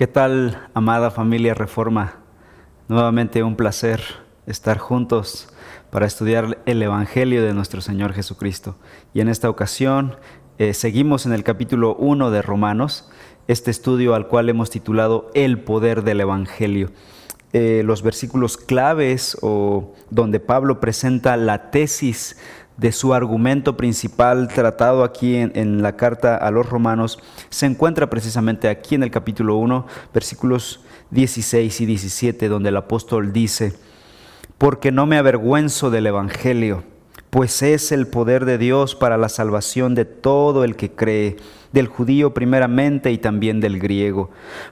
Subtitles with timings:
[0.00, 2.20] ¿Qué tal, amada familia Reforma?
[2.88, 4.00] Nuevamente un placer
[4.46, 5.52] estar juntos
[5.90, 8.76] para estudiar el Evangelio de nuestro Señor Jesucristo.
[9.12, 10.16] Y en esta ocasión
[10.56, 13.10] eh, seguimos en el capítulo 1 de Romanos,
[13.46, 16.90] este estudio al cual hemos titulado El poder del Evangelio.
[17.52, 22.38] Eh, los versículos claves o donde Pablo presenta la tesis
[22.80, 27.18] de su argumento principal tratado aquí en, la carta a los romanos
[27.50, 33.34] se encuentra precisamente aquí en el capítulo 1, versículos 16 y 17, donde el apóstol
[33.34, 33.74] dice,
[34.56, 36.82] porque no me avergüenzo del Evangelio,
[37.28, 41.36] pues es el poder de Dios para la salvación de todo el que cree,
[41.72, 44.30] del judío primeramente y también del griego,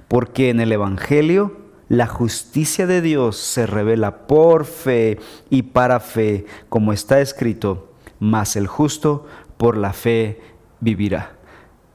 [0.08, 1.58] porque en el Evangelio
[1.90, 5.18] la justicia de Dios se revela por fe
[5.50, 7.87] y para fe, como está escrito,
[8.20, 10.40] mas el justo por la fe
[10.80, 11.32] vivirá.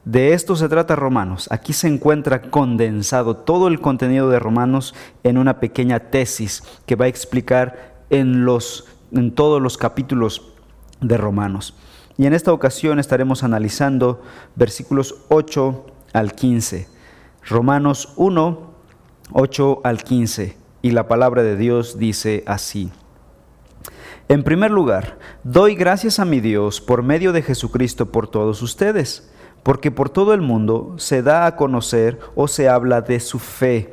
[0.06, 1.48] De esto se trata Romanos.
[1.50, 7.06] Aquí se encuentra condensado todo el contenido de Romanos en una pequeña tesis que va
[7.06, 10.54] a explicar en, los, en todos los capítulos
[11.00, 11.76] de Romanos.
[12.18, 14.22] Y en esta ocasión estaremos analizando
[14.56, 16.88] versículos 8 al 15.
[17.48, 18.74] Romanos 1,
[19.32, 20.58] 8 al 15.
[20.82, 22.92] Y la palabra de Dios dice así.
[24.30, 29.30] En primer lugar, doy gracias a mi Dios por medio de Jesucristo por todos ustedes,
[29.64, 33.92] porque por todo el mundo se da a conocer o se habla de su fe.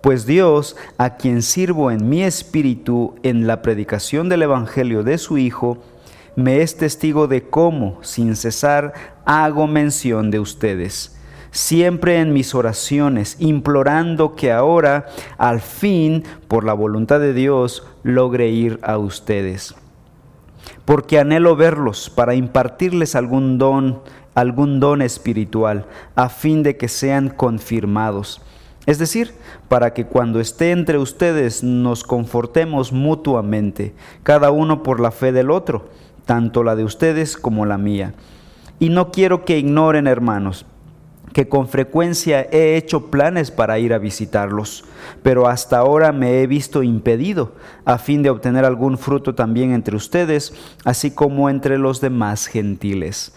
[0.00, 5.38] Pues Dios, a quien sirvo en mi espíritu en la predicación del Evangelio de su
[5.38, 5.78] Hijo,
[6.34, 11.16] me es testigo de cómo, sin cesar, hago mención de ustedes
[11.52, 15.06] siempre en mis oraciones, implorando que ahora,
[15.38, 19.76] al fin, por la voluntad de Dios, logre ir a ustedes.
[20.84, 24.00] Porque anhelo verlos para impartirles algún don,
[24.34, 25.86] algún don espiritual,
[26.16, 28.40] a fin de que sean confirmados.
[28.86, 29.32] Es decir,
[29.68, 33.94] para que cuando esté entre ustedes nos confortemos mutuamente,
[34.24, 35.90] cada uno por la fe del otro,
[36.24, 38.14] tanto la de ustedes como la mía.
[38.80, 40.66] Y no quiero que ignoren, hermanos,
[41.32, 44.84] que con frecuencia he hecho planes para ir a visitarlos,
[45.22, 47.52] pero hasta ahora me he visto impedido
[47.84, 50.52] a fin de obtener algún fruto también entre ustedes,
[50.84, 53.32] así como entre los demás gentiles.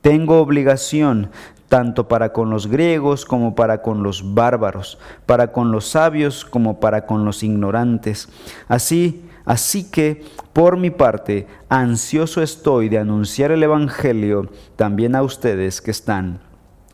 [0.00, 1.30] Tengo obligación
[1.68, 6.80] tanto para con los griegos como para con los bárbaros, para con los sabios como
[6.80, 8.28] para con los ignorantes.
[8.68, 10.24] Así, así que,
[10.54, 16.47] por mi parte, ansioso estoy de anunciar el Evangelio también a ustedes que están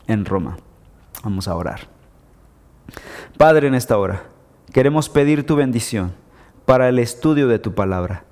[0.07, 0.57] en Roma.
[1.23, 1.81] Vamos a orar.
[3.37, 4.23] Padre, en esta hora
[4.71, 6.13] queremos pedir tu bendición
[6.65, 8.25] para el estudio de tu palabra.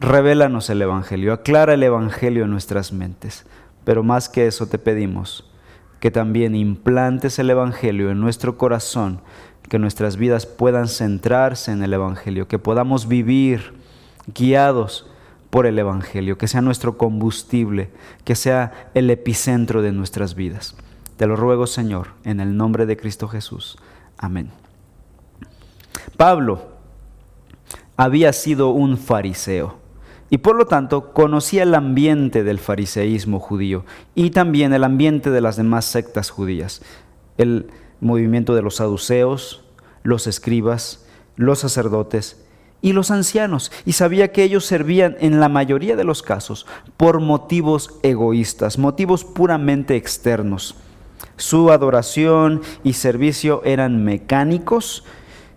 [0.00, 3.46] Revélanos el Evangelio, aclara el Evangelio en nuestras mentes,
[3.84, 5.50] pero más que eso te pedimos
[6.04, 9.22] que también implantes el Evangelio en nuestro corazón,
[9.70, 13.72] que nuestras vidas puedan centrarse en el Evangelio, que podamos vivir
[14.26, 15.08] guiados
[15.48, 17.88] por el Evangelio, que sea nuestro combustible,
[18.24, 20.76] que sea el epicentro de nuestras vidas.
[21.16, 23.78] Te lo ruego, Señor, en el nombre de Cristo Jesús.
[24.18, 24.50] Amén.
[26.16, 26.62] Pablo
[27.96, 29.76] había sido un fariseo
[30.30, 35.40] y por lo tanto conocía el ambiente del fariseísmo judío y también el ambiente de
[35.40, 36.82] las demás sectas judías,
[37.38, 37.70] el
[38.00, 39.64] movimiento de los saduceos,
[40.02, 42.44] los escribas, los sacerdotes
[42.82, 46.66] y los ancianos, y sabía que ellos servían en la mayoría de los casos
[46.96, 50.76] por motivos egoístas, motivos puramente externos.
[51.36, 55.04] Su adoración y servicio eran mecánicos,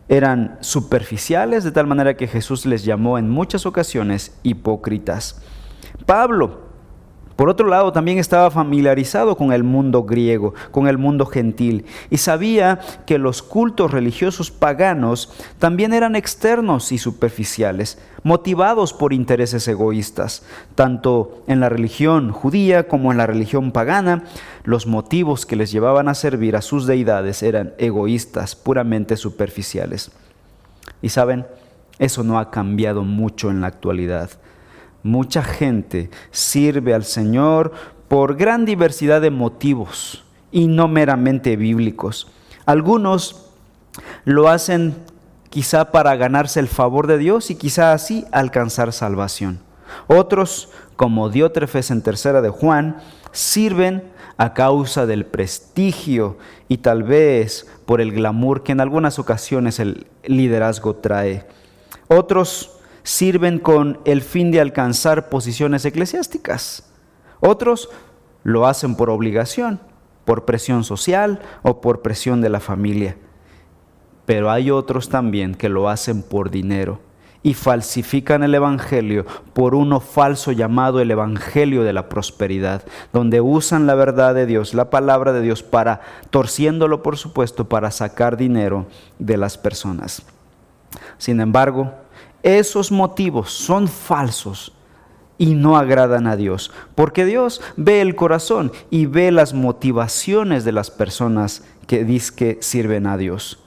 [0.09, 5.41] eran superficiales, de tal manera que Jesús les llamó en muchas ocasiones hipócritas.
[6.05, 6.66] Pablo
[7.37, 12.17] por otro lado, también estaba familiarizado con el mundo griego, con el mundo gentil, y
[12.17, 20.43] sabía que los cultos religiosos paganos también eran externos y superficiales, motivados por intereses egoístas.
[20.73, 24.23] Tanto en la religión judía como en la religión pagana,
[24.63, 30.09] los motivos que les llevaban a servir a sus deidades eran egoístas, puramente superficiales.
[31.03, 31.45] Y saben,
[31.99, 34.31] eso no ha cambiado mucho en la actualidad.
[35.03, 37.71] Mucha gente sirve al Señor
[38.07, 42.27] por gran diversidad de motivos y no meramente bíblicos.
[42.65, 43.47] Algunos
[44.25, 44.95] lo hacen
[45.49, 49.59] quizá para ganarse el favor de Dios y quizá así alcanzar salvación.
[50.07, 52.97] Otros, como Diótrefes en tercera de Juan,
[53.31, 59.79] sirven a causa del prestigio y tal vez por el glamour que en algunas ocasiones
[59.79, 61.45] el liderazgo trae.
[62.07, 62.76] Otros
[63.07, 66.91] sirven con el fin de alcanzar posiciones eclesiásticas.
[67.39, 67.89] Otros
[68.43, 69.79] lo hacen por obligación,
[70.25, 73.15] por presión social o por presión de la familia.
[74.25, 76.99] Pero hay otros también que lo hacen por dinero
[77.43, 82.83] y falsifican el Evangelio por uno falso llamado el Evangelio de la prosperidad,
[83.13, 87.89] donde usan la verdad de Dios, la palabra de Dios, para, torciéndolo por supuesto, para
[87.89, 88.85] sacar dinero
[89.17, 90.23] de las personas.
[91.17, 91.93] Sin embargo,
[92.43, 94.73] esos motivos son falsos
[95.37, 100.71] y no agradan a Dios, porque Dios ve el corazón y ve las motivaciones de
[100.71, 102.05] las personas que
[102.35, 103.59] que sirven a Dios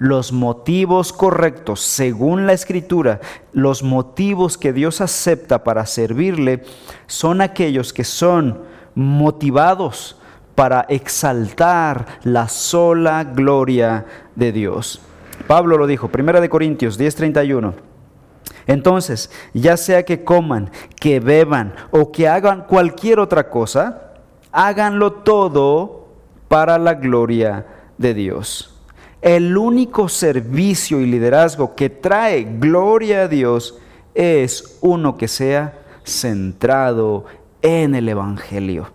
[0.00, 3.20] los motivos correctos, según la escritura,
[3.52, 6.64] los motivos que Dios acepta para servirle,
[7.06, 8.62] son aquellos que son
[8.94, 10.16] motivados
[10.54, 15.02] para exaltar la sola gloria de Dios.
[15.46, 17.89] Pablo lo dijo, 1 de Corintios 10:31.
[18.66, 24.12] Entonces, ya sea que coman, que beban o que hagan cualquier otra cosa,
[24.52, 26.08] háganlo todo
[26.48, 27.66] para la gloria
[27.98, 28.76] de Dios.
[29.22, 33.78] El único servicio y liderazgo que trae gloria a Dios
[34.14, 37.26] es uno que sea centrado
[37.62, 38.88] en el Evangelio.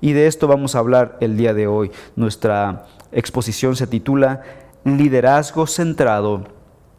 [0.00, 1.90] Y de esto vamos a hablar el día de hoy.
[2.16, 4.42] Nuestra exposición se titula
[4.84, 6.44] Liderazgo centrado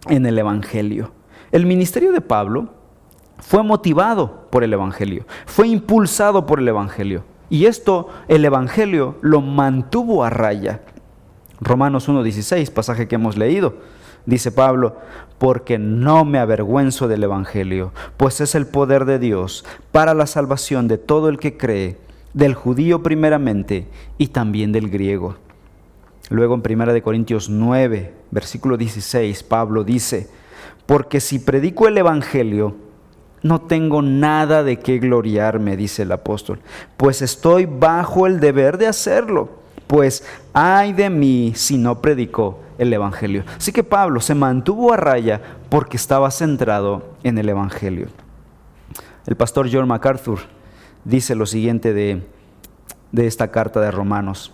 [0.08, 1.12] en el Evangelio.
[1.54, 2.70] El ministerio de Pablo
[3.38, 7.26] fue motivado por el Evangelio, fue impulsado por el Evangelio.
[7.48, 10.82] Y esto, el Evangelio lo mantuvo a raya.
[11.62, 13.76] Romanos 1.16, pasaje que hemos leído.
[14.26, 14.98] Dice Pablo,
[15.38, 20.88] porque no me avergüenzo del Evangelio, pues es el poder de Dios para la salvación
[20.88, 22.00] de todo el que cree,
[22.34, 25.36] del judío primeramente y también del griego.
[26.32, 30.32] Luego en 1 Corintios 9, versículo 16, Pablo dice,
[30.86, 32.76] porque si predico el Evangelio,
[33.42, 36.60] no tengo nada de qué gloriarme, dice el apóstol,
[36.98, 39.64] pues estoy bajo el deber de hacerlo
[39.94, 43.44] pues ay de mí si no predicó el Evangelio.
[43.58, 45.40] Así que Pablo se mantuvo a raya
[45.70, 48.08] porque estaba centrado en el Evangelio.
[49.28, 50.40] El pastor John MacArthur
[51.04, 52.24] dice lo siguiente de,
[53.12, 54.52] de esta carta de Romanos.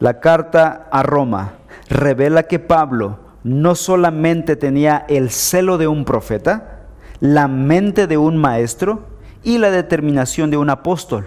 [0.00, 1.56] La carta a Roma
[1.90, 6.80] revela que Pablo no solamente tenía el celo de un profeta,
[7.20, 9.04] la mente de un maestro
[9.44, 11.26] y la determinación de un apóstol,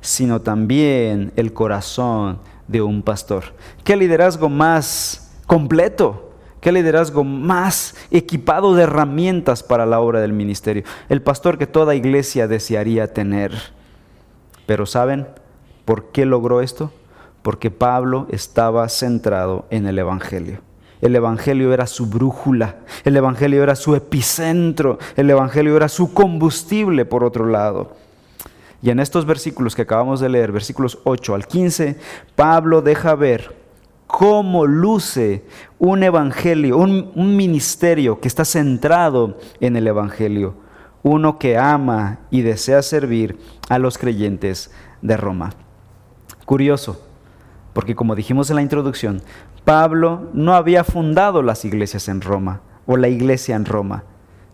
[0.00, 2.38] sino también el corazón
[2.68, 3.44] de un pastor.
[3.82, 6.32] ¿Qué liderazgo más completo?
[6.60, 10.84] ¿Qué liderazgo más equipado de herramientas para la obra del ministerio?
[11.08, 13.52] El pastor que toda iglesia desearía tener.
[14.66, 15.26] Pero ¿saben
[15.84, 16.92] por qué logró esto?
[17.42, 20.67] Porque Pablo estaba centrado en el Evangelio.
[21.00, 27.04] El Evangelio era su brújula, el Evangelio era su epicentro, el Evangelio era su combustible
[27.04, 27.92] por otro lado.
[28.82, 31.96] Y en estos versículos que acabamos de leer, versículos 8 al 15,
[32.36, 33.56] Pablo deja ver
[34.06, 35.44] cómo luce
[35.78, 40.54] un evangelio, un, ministerio que está centrado en el evangelio,
[41.02, 44.70] uno que ama y desea servir a los creyentes
[45.02, 45.52] de Roma.
[46.46, 47.04] Curioso,
[47.72, 49.22] porque como dijimos en la introducción,
[49.68, 54.04] Pablo no había fundado las iglesias en Roma o la iglesia en Roma.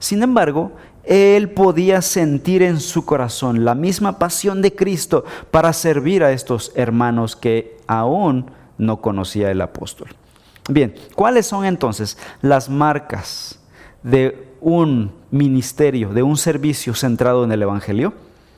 [0.00, 0.72] Sin embargo,
[1.04, 6.72] él podía sentir en su corazón la misma pasión de Cristo para servir a estos
[6.74, 10.08] hermanos que aún no conocía el apóstol.
[10.68, 13.60] Bien, ¿cuáles son entonces las marcas
[14.02, 18.14] de un ministerio, de un servicio centrado en el Evangelio?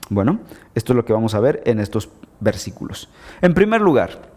[0.09, 0.39] Bueno,
[0.75, 2.09] esto es lo que vamos a ver en estos
[2.41, 3.11] versículos.
[3.43, 4.36] En primer lugar,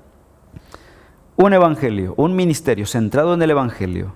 [1.41, 4.11] un evangelio, un ministerio centrado en el Evangelio,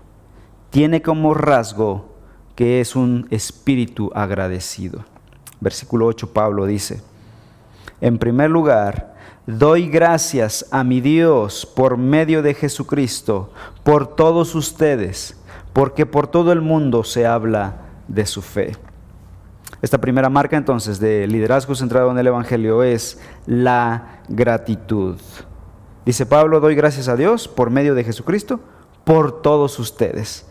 [0.71, 2.17] tiene como rasgo
[2.53, 5.05] que es un espíritu agradecido.
[5.61, 7.01] Versículo 8 Pablo dice,
[8.01, 9.15] en primer lugar,
[9.47, 13.53] doy gracias a mi Dios por medio de Jesucristo,
[13.83, 18.75] por todos ustedes, porque por todo el mundo se habla de su fe.
[19.81, 25.15] Esta primera marca entonces de liderazgo centrado en el Evangelio es la gratitud.
[26.05, 28.59] Dice Pablo, doy gracias a Dios por medio de Jesucristo,
[29.03, 30.45] por todos ustedes.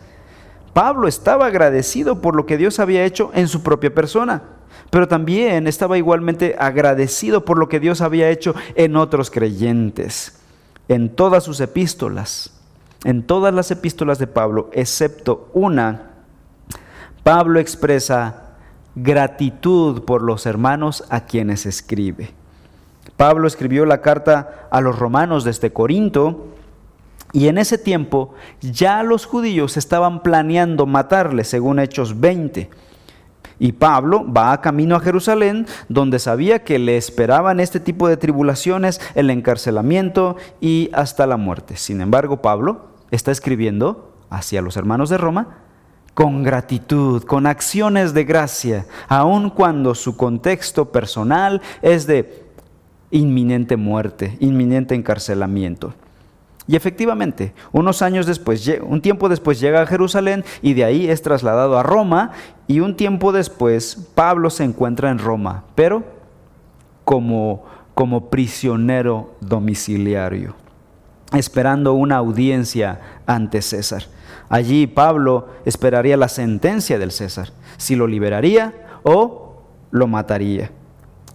[0.73, 4.41] Pablo estaba agradecido por lo que Dios había hecho en su propia persona,
[4.89, 10.39] pero también estaba igualmente agradecido por lo que Dios había hecho en otros creyentes,
[10.87, 12.59] en todas sus epístolas,
[13.03, 16.09] en todas las epístolas de Pablo, excepto una,
[17.23, 18.55] Pablo expresa
[18.95, 22.33] gratitud por los hermanos a quienes escribe.
[23.23, 26.47] Pablo escribió la carta a los romanos desde Corinto,
[27.31, 32.69] y en ese tiempo ya los judíos estaban planeando matarle, según Hechos 20.
[33.59, 38.17] Y Pablo va a camino a Jerusalén, donde sabía que le esperaban este tipo de
[38.17, 41.77] tribulaciones, el encarcelamiento y hasta la muerte.
[41.77, 45.59] Sin embargo, Pablo está escribiendo hacia los hermanos de Roma
[46.13, 52.42] con gratitud, con acciones de gracia, aun cuando su contexto personal es de
[53.13, 55.93] inminente muerte, inminente encarcelamiento.
[56.67, 61.21] Y efectivamente, unos años después, un tiempo después llega a Jerusalén y de ahí es
[61.21, 62.31] trasladado a Roma
[62.67, 66.03] y un tiempo después Pablo se encuentra en Roma, pero
[67.03, 70.55] como, como prisionero domiciliario,
[71.33, 74.05] esperando una audiencia ante César.
[74.49, 80.71] Allí Pablo esperaría la sentencia del César, si lo liberaría o lo mataría.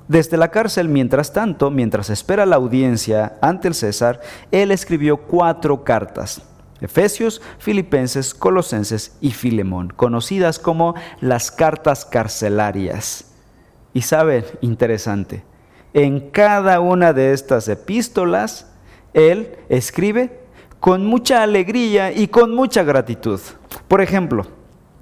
[0.09, 5.85] Desde la cárcel, mientras tanto, mientras espera la audiencia ante el César, él escribió cuatro
[5.85, 6.41] cartas.
[6.81, 13.33] Efesios, Filipenses, Colosenses y Filemón, conocidas como las cartas carcelarias.
[13.93, 15.45] Y saben, interesante,
[15.93, 18.73] en cada una de estas epístolas,
[19.13, 20.41] él escribe
[20.81, 23.41] con mucha alegría y con mucha gratitud.
[23.89, 24.47] Por ejemplo,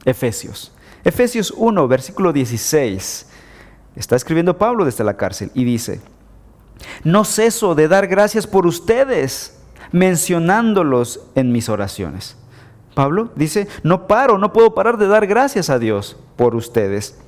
[0.04, 0.72] Efesios.
[1.04, 3.26] Efesios 1, versículo 16
[3.96, 6.00] Está escribiendo Pablo desde la cárcel y dice,
[7.02, 9.58] no ceso de dar gracias por ustedes,
[9.90, 12.36] mencionándolos en mis oraciones.
[12.94, 17.18] Pablo dice, no paro, no puedo parar de dar gracias a Dios por ustedes.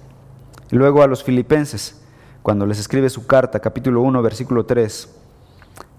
[0.71, 2.03] Luego a los filipenses,
[2.43, 5.09] cuando les escribe su carta, capítulo 1, versículo 3,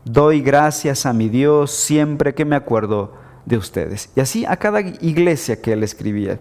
[0.05, 3.13] doy gracias a mi Dios siempre que me acuerdo
[3.45, 4.09] de ustedes.
[4.15, 6.39] Y así a cada iglesia que él escribía.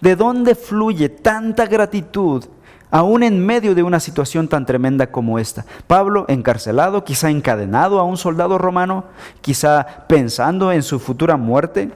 [0.00, 2.44] ¿De dónde fluye tanta gratitud
[2.90, 5.64] aún en medio de una situación tan tremenda como esta.
[5.86, 9.04] Pablo encarcelado, quizá encadenado a un soldado romano,
[9.40, 11.92] quizá pensando en su futura muerte.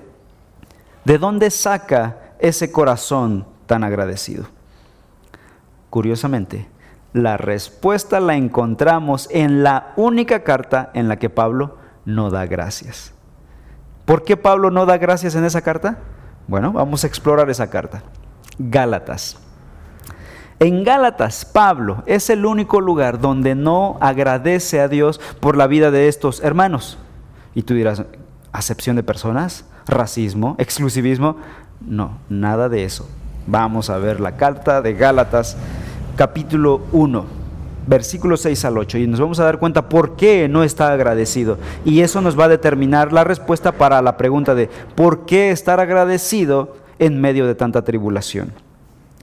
[1.05, 4.47] ¿De dónde saca ese corazón tan agradecido?
[5.89, 6.69] Curiosamente,
[7.13, 13.13] la respuesta la encontramos en la única carta en la que Pablo no da gracias.
[14.05, 15.99] ¿Por qué Pablo no da gracias en esa carta?
[16.47, 18.03] Bueno, vamos a explorar esa carta.
[18.59, 19.39] Gálatas.
[20.63, 25.91] En Gálatas, Pablo es el único lugar donde no agradece a Dios por la vida
[25.91, 26.99] de estos hermanos.
[27.55, 28.03] Y tú dirás,
[28.53, 29.65] ¿acepción de personas?
[29.87, 30.57] ¿Racismo?
[30.59, 31.37] ¿Exclusivismo?
[31.81, 33.09] No, nada de eso.
[33.47, 35.57] Vamos a ver la carta de Gálatas,
[36.15, 37.25] capítulo 1,
[37.87, 41.57] versículo 6 al 8, y nos vamos a dar cuenta por qué no está agradecido.
[41.87, 45.81] Y eso nos va a determinar la respuesta para la pregunta de ¿por qué estar
[45.81, 48.53] agradecido en medio de tanta tribulación?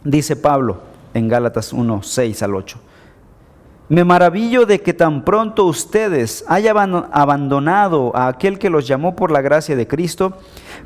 [0.03, 2.79] Dice Pablo, en Gálatas 1, 6 al 8.
[3.89, 9.31] Me maravillo de que tan pronto ustedes hayan abandonado a aquel que los llamó por
[9.31, 10.37] la gracia de Cristo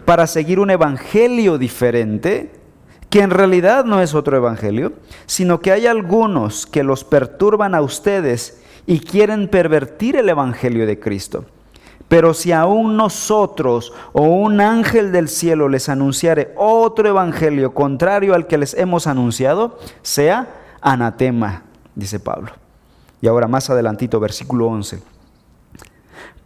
[0.05, 2.51] para seguir un evangelio diferente,
[3.09, 4.93] que en realidad no es otro evangelio,
[5.25, 10.99] sino que hay algunos que los perturban a ustedes y quieren pervertir el evangelio de
[10.99, 11.45] Cristo.
[12.11, 18.47] Pero si aún nosotros o un ángel del cielo les anunciare otro evangelio contrario al
[18.47, 20.49] que les hemos anunciado, sea
[20.81, 21.63] anatema,
[21.95, 22.51] dice Pablo.
[23.21, 25.01] Y ahora más adelantito, versículo 11.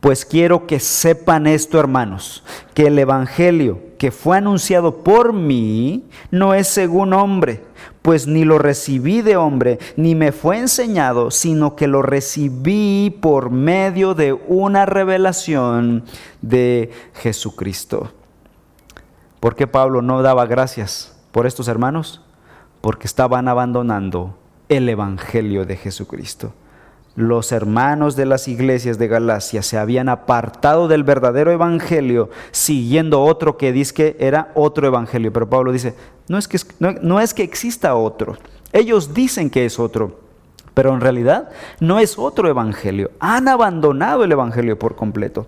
[0.01, 2.43] Pues quiero que sepan esto, hermanos,
[2.75, 7.63] que el Evangelio que fue anunciado por mí no es según hombre,
[8.05, 13.50] pues ni lo recibí de hombre, ni me fue enseñado, sino que lo recibí por
[13.50, 16.03] medio de una revelación
[16.43, 18.12] de Jesucristo.
[19.39, 22.21] ¿Por qué Pablo no daba gracias por estos hermanos?
[22.79, 24.38] Porque estaban abandonando
[24.69, 26.53] el Evangelio de Jesucristo
[27.15, 33.57] los hermanos de las iglesias de Galacia se habían apartado del verdadero evangelio siguiendo otro
[33.57, 35.31] que dice que era otro evangelio.
[35.31, 35.95] Pero Pablo dice,
[36.27, 38.38] no es que, no, es que exista otro.
[38.74, 40.19] Ellos dicen que es otro,
[40.74, 43.12] pero en realidad no es otro evangelio.
[43.19, 45.48] Han abandonado el evangelio por completo.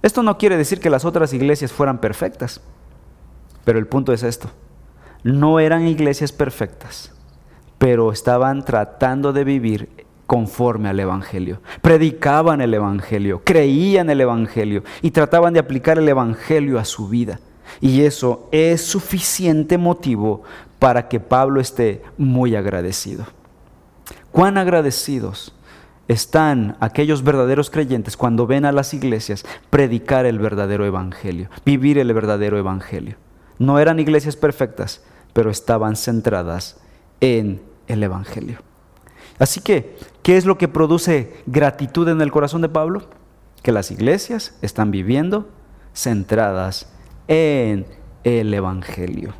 [0.00, 2.62] Esto no quiere decir que las otras iglesias fueran perfectas,
[3.64, 4.48] pero el punto es esto.
[5.24, 7.12] No eran iglesias perfectas,
[7.76, 11.60] pero estaban tratando de vivir conforme al Evangelio.
[11.82, 17.40] Predicaban el Evangelio, creían el Evangelio y trataban de aplicar el Evangelio a su vida.
[17.80, 20.42] Y eso es suficiente motivo
[20.78, 23.26] para que Pablo esté muy agradecido.
[24.30, 25.54] ¿Cuán agradecidos
[26.08, 32.12] están aquellos verdaderos creyentes cuando ven a las iglesias predicar el verdadero Evangelio, vivir el
[32.12, 33.16] verdadero Evangelio?
[33.58, 35.02] No eran iglesias perfectas,
[35.32, 36.78] pero estaban centradas
[37.20, 38.65] en el Evangelio.
[39.38, 43.08] Así que, ¿qué es lo que produce gratitud en el corazón de Pablo?
[43.62, 45.48] Que las iglesias están viviendo
[45.94, 46.88] centradas
[47.28, 47.86] en
[48.24, 49.34] el Evangelio.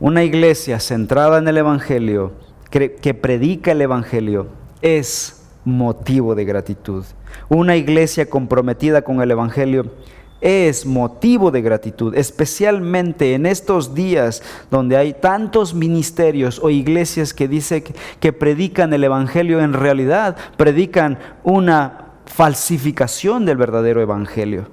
[0.00, 2.32] Una iglesia centrada en el Evangelio,
[2.70, 4.48] que, predica el Evangelio,
[4.80, 7.04] es motivo de gratitud.
[7.48, 9.92] Una iglesia comprometida con el Evangelio
[10.40, 17.48] es motivo de gratitud, especialmente en estos días donde hay tantos ministerios o iglesias que
[17.48, 17.84] dicen
[18.20, 24.66] que predican el Evangelio, en realidad predican una falsificación del verdadero Evangelio.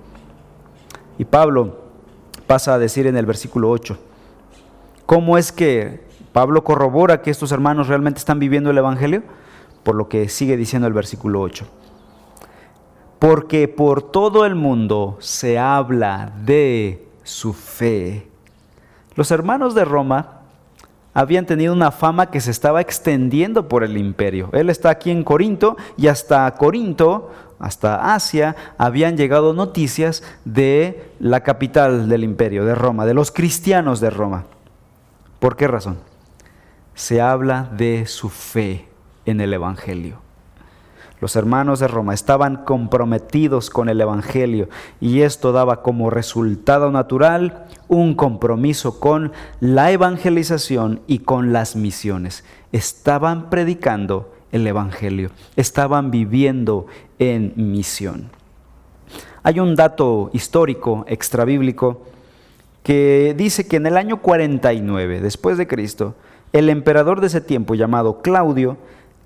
[1.17, 1.85] Y Pablo
[2.45, 3.97] pasa a decir en el versículo 8,
[5.05, 9.23] ¿cómo es que Pablo corrobora que estos hermanos realmente están viviendo el Evangelio?
[9.83, 11.65] Por lo que sigue diciendo el versículo 8
[13.19, 18.27] porque por todo el mundo se habla de su fe.
[19.15, 20.41] Los hermanos de Roma
[21.13, 24.49] habían tenido una fama que se estaba extendiendo por el imperio.
[24.51, 31.41] Él está aquí en Corinto y hasta Corinto, hasta Asia, habían llegado noticias de la
[31.41, 34.43] capital del imperio, de Roma, de los cristianos de Roma.
[35.39, 35.99] ¿Por qué razón?
[36.95, 38.89] Se habla de su fe
[39.25, 40.24] en el Evangelio.
[41.21, 44.67] Los hermanos de Roma estaban comprometidos con el Evangelio
[44.99, 49.31] y esto daba como resultado natural un compromiso con
[49.61, 52.43] la evangelización y con las misiones.
[52.73, 56.85] Estaban predicando el Evangelio, estaban viviendo
[57.17, 58.29] en misión.
[59.43, 62.01] Hay un dato histórico extrabíblico
[62.83, 66.13] que dice que en el año 49 después de Cristo,
[66.51, 68.77] el emperador de ese tiempo llamado Claudio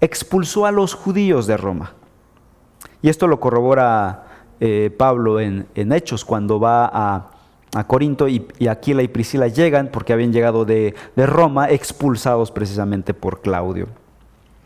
[0.01, 1.93] expulsó a los judíos de Roma.
[3.01, 4.25] Y esto lo corrobora
[4.59, 7.31] eh, Pablo en, Hechos, cuando va a,
[7.87, 13.87] Corinto y, Aquila y Priscila llegan, porque habían llegado de, Roma, expulsados precisamente por Claudio.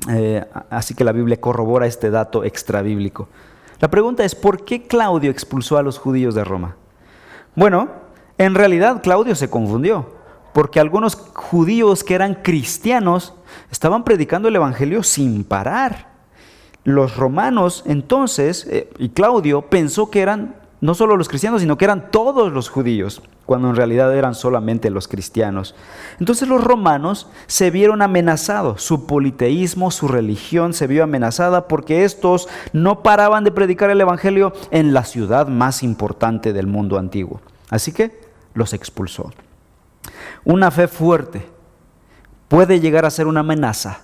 [0.09, 3.27] Eh, así que la Biblia corrobora este dato extrabíblico.
[3.79, 6.75] La pregunta es, ¿por qué Claudio expulsó a los judíos de Roma?
[7.55, 7.89] Bueno,
[8.37, 10.09] en realidad Claudio se confundió,
[10.53, 13.33] porque algunos judíos que eran cristianos
[13.71, 16.13] estaban predicando el Evangelio sin parar.
[16.83, 21.85] Los romanos entonces, eh, y Claudio pensó que eran no solo los cristianos, sino que
[21.85, 25.75] eran todos los judíos, cuando en realidad eran solamente los cristianos.
[26.19, 32.49] Entonces los romanos se vieron amenazados, su politeísmo, su religión se vio amenazada porque estos
[32.73, 37.39] no paraban de predicar el Evangelio en la ciudad más importante del mundo antiguo.
[37.69, 38.19] Así que
[38.53, 39.31] los expulsó.
[40.43, 41.52] Una fe fuerte
[42.47, 44.01] puede llegar a ser una amenaza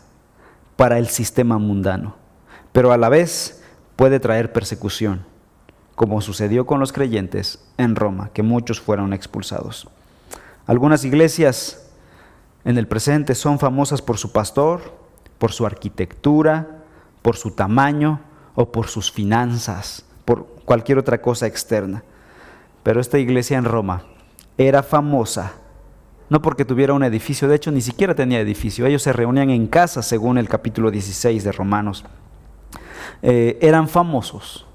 [0.75, 2.15] para el sistema mundano,
[2.71, 3.63] pero a la vez
[3.95, 5.25] puede traer persecución,
[5.95, 9.89] como sucedió con los creyentes en Roma, que muchos fueron expulsados.
[10.65, 11.89] Algunas iglesias
[12.63, 14.93] en el presente son famosas por su pastor,
[15.37, 16.83] por su arquitectura,
[17.21, 18.21] por su tamaño
[18.55, 22.03] o por sus finanzas, por cualquier otra cosa externa.
[22.83, 24.03] Pero esta iglesia en Roma
[24.57, 25.53] era famosa
[26.29, 29.67] no porque tuviera un edificio, de hecho ni siquiera tenía edificio, ellos se reunían en
[29.67, 32.05] casa según el capítulo 16 de Romanos.
[33.21, 34.65] Eh, eran famosos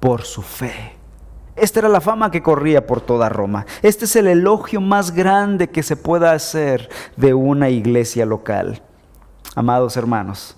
[0.00, 0.96] por su fe.
[1.56, 3.64] Esta era la fama que corría por toda Roma.
[3.82, 8.82] Este es el elogio más grande que se pueda hacer de una iglesia local.
[9.54, 10.56] Amados hermanos,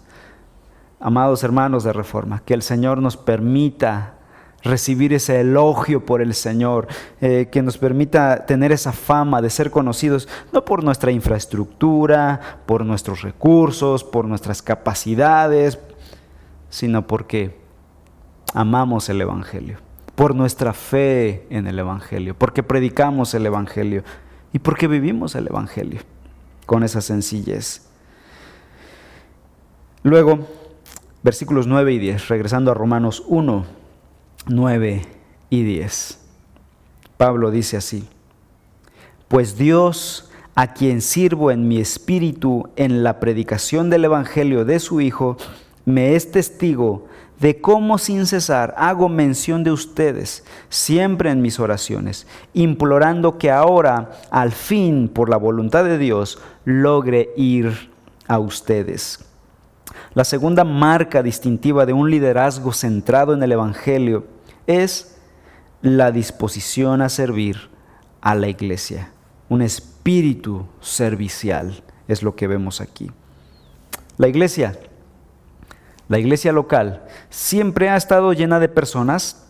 [0.98, 4.15] amados hermanos de Reforma, que el Señor nos permita
[4.62, 6.88] recibir ese elogio por el Señor,
[7.20, 12.84] eh, que nos permita tener esa fama de ser conocidos, no por nuestra infraestructura, por
[12.84, 15.78] nuestros recursos, por nuestras capacidades,
[16.68, 17.56] sino porque
[18.54, 19.78] amamos el Evangelio,
[20.14, 24.02] por nuestra fe en el Evangelio, porque predicamos el Evangelio
[24.52, 26.00] y porque vivimos el Evangelio
[26.66, 27.82] con esa sencillez.
[30.02, 30.46] Luego,
[31.22, 33.64] versículos 9 y 10, regresando a Romanos 1,
[34.48, 35.02] 9
[35.50, 36.20] y 10.
[37.16, 38.08] Pablo dice así,
[39.28, 45.00] pues Dios, a quien sirvo en mi espíritu en la predicación del Evangelio de su
[45.00, 45.36] Hijo,
[45.84, 47.06] me es testigo
[47.40, 54.12] de cómo sin cesar hago mención de ustedes siempre en mis oraciones, implorando que ahora,
[54.30, 57.90] al fin, por la voluntad de Dios, logre ir
[58.28, 59.24] a ustedes.
[60.14, 64.35] La segunda marca distintiva de un liderazgo centrado en el Evangelio
[64.66, 65.16] es
[65.82, 67.70] la disposición a servir
[68.20, 69.10] a la iglesia.
[69.48, 73.10] Un espíritu servicial es lo que vemos aquí.
[74.16, 74.78] La iglesia,
[76.08, 79.46] la iglesia local, siempre ha estado llena de personas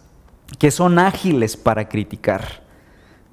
[0.58, 2.62] que son ágiles para criticar,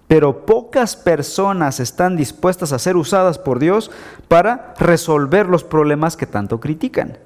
[0.07, 3.91] pero pocas personas están dispuestas a ser usadas por Dios
[4.27, 7.17] para resolver los problemas que tanto critican.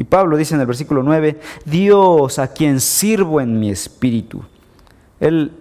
[0.00, 4.42] Y Pablo dice en el versículo 9, Dios a quien sirvo en mi espíritu.
[5.20, 5.52] Él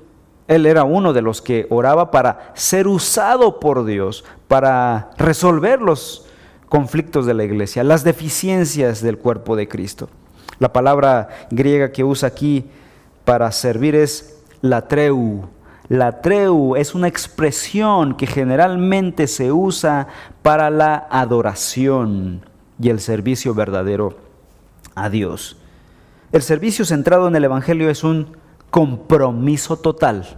[0.48, 6.26] Él era uno de los que oraba para ser usado por Dios, para resolver los
[6.70, 10.08] conflictos de la iglesia, las deficiencias del cuerpo de Cristo.
[10.58, 12.64] La palabra griega que usa aquí
[13.26, 15.50] para servir es latreu.
[15.90, 20.08] Latreu es una expresión que generalmente se usa
[20.42, 22.46] para la adoración
[22.82, 24.29] y el servicio verdadero
[25.04, 25.58] a Dios.
[26.32, 28.38] El servicio centrado en el Evangelio es un
[28.70, 30.38] compromiso total.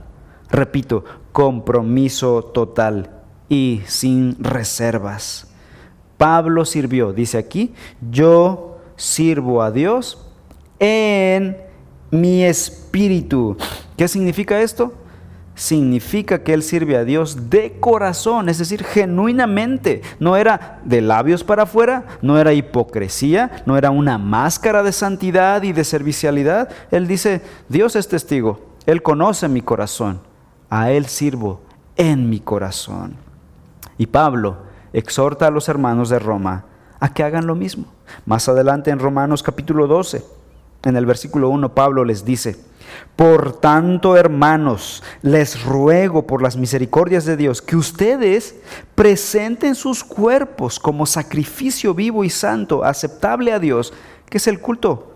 [0.49, 3.09] Repito, compromiso total
[3.49, 5.51] y sin reservas.
[6.17, 7.73] Pablo sirvió, dice aquí,
[8.09, 10.27] yo sirvo a Dios
[10.79, 11.57] en
[12.11, 13.57] mi espíritu.
[13.97, 14.93] ¿Qué significa esto?
[15.55, 20.01] Significa que él sirve a Dios de corazón, es decir, genuinamente.
[20.19, 25.63] No era de labios para afuera, no era hipocresía, no era una máscara de santidad
[25.63, 26.69] y de servicialidad.
[26.89, 30.21] Él dice, Dios es testigo, Él conoce mi corazón,
[30.69, 31.61] a Él sirvo
[31.97, 33.15] en mi corazón.
[33.97, 34.57] Y Pablo
[34.93, 36.65] exhorta a los hermanos de Roma
[36.99, 37.85] a que hagan lo mismo.
[38.25, 40.23] Más adelante en Romanos capítulo 12,
[40.83, 42.57] en el versículo 1, Pablo les dice,
[43.15, 48.55] por tanto, hermanos, les ruego por las misericordias de Dios que ustedes
[48.95, 53.93] presenten sus cuerpos como sacrificio vivo y santo, aceptable a Dios,
[54.29, 55.13] que es el culto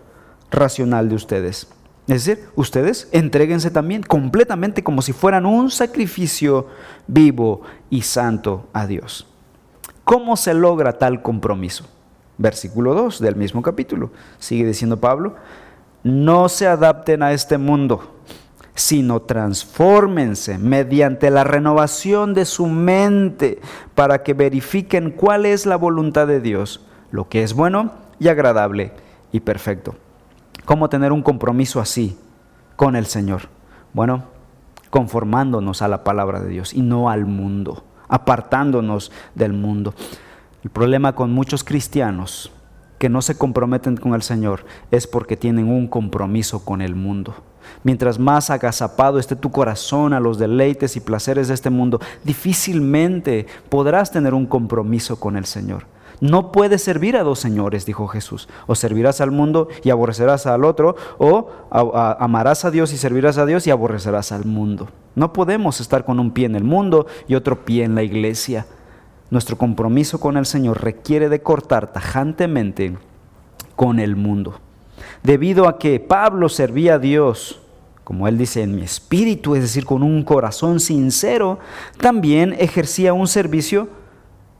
[0.50, 1.68] racional de ustedes.
[2.06, 6.68] Es decir, ustedes entréguense también completamente como si fueran un sacrificio
[7.08, 9.26] vivo y santo a Dios.
[10.04, 11.86] ¿Cómo se logra tal compromiso?
[12.38, 14.12] Versículo 2 del mismo capítulo.
[14.38, 15.34] Sigue diciendo Pablo,
[16.06, 18.14] no se adapten a este mundo,
[18.76, 23.60] sino transfórmense mediante la renovación de su mente
[23.96, 27.90] para que verifiquen cuál es la voluntad de Dios, lo que es bueno
[28.20, 28.92] y agradable
[29.32, 29.96] y perfecto.
[30.64, 32.16] ¿Cómo tener un compromiso así
[32.76, 33.48] con el Señor?
[33.92, 34.26] Bueno,
[34.90, 39.92] conformándonos a la palabra de Dios y no al mundo, apartándonos del mundo.
[40.62, 42.52] El problema con muchos cristianos
[42.98, 47.34] que no se comprometen con el Señor es porque tienen un compromiso con el mundo.
[47.82, 53.46] Mientras más agazapado esté tu corazón a los deleites y placeres de este mundo, difícilmente
[53.68, 55.86] podrás tener un compromiso con el Señor.
[56.20, 58.48] No puedes servir a dos señores, dijo Jesús.
[58.66, 63.44] O servirás al mundo y aborrecerás al otro, o amarás a Dios y servirás a
[63.44, 64.88] Dios y aborrecerás al mundo.
[65.14, 68.66] No podemos estar con un pie en el mundo y otro pie en la iglesia.
[69.30, 72.96] Nuestro compromiso con el Señor requiere de cortar tajantemente
[73.74, 74.60] con el mundo.
[75.22, 77.60] Debido a que Pablo servía a Dios,
[78.04, 81.58] como él dice, en mi espíritu, es decir, con un corazón sincero,
[82.00, 83.88] también ejercía un servicio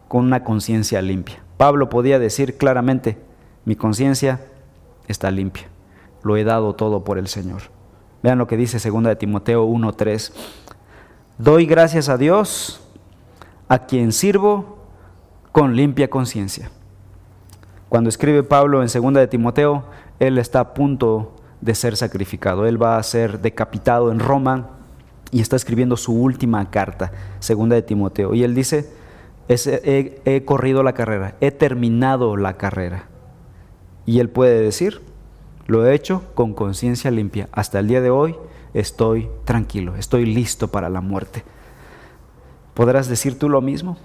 [0.09, 1.43] con una conciencia limpia.
[1.57, 3.19] Pablo podía decir claramente,
[3.65, 4.41] mi conciencia
[5.07, 5.69] está limpia,
[6.23, 7.63] lo he dado todo por el Señor.
[8.23, 10.33] Vean lo que dice 2 de Timoteo 1:3.
[11.39, 12.81] Doy gracias a Dios
[13.69, 14.79] a quien sirvo
[15.53, 16.71] con limpia conciencia.
[17.89, 19.85] Cuando escribe Pablo en 2 de Timoteo,
[20.19, 22.67] él está a punto de ser sacrificado.
[22.67, 24.71] Él va a ser decapitado en Roma
[25.31, 27.13] y está escribiendo su última carta,
[27.47, 28.35] 2 de Timoteo.
[28.35, 28.91] Y él dice,
[29.49, 33.05] he, he corrido la carrera, he terminado la carrera.
[34.05, 35.01] Y él puede decir,
[35.67, 37.49] lo he hecho con conciencia limpia.
[37.53, 38.37] Hasta el día de hoy
[38.75, 41.45] estoy tranquilo, estoy listo para la muerte.
[42.77, 43.97] ¿Podrás decir tú lo mismo?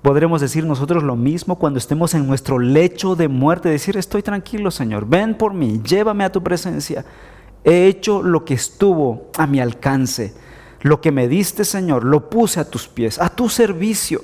[0.00, 3.68] ¿Podremos decir nosotros lo mismo cuando estemos en nuestro lecho de muerte?
[3.68, 7.04] Decir, estoy tranquilo, Señor, ven por mí, llévame a tu presencia.
[7.64, 10.32] He hecho lo que estuvo a mi alcance.
[10.80, 14.22] Lo que me diste, Señor, lo puse a tus pies, a tu servicio.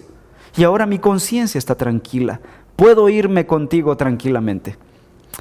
[0.57, 2.41] Y ahora mi conciencia está tranquila.
[2.77, 4.79] Puedo irme contigo tranquilamente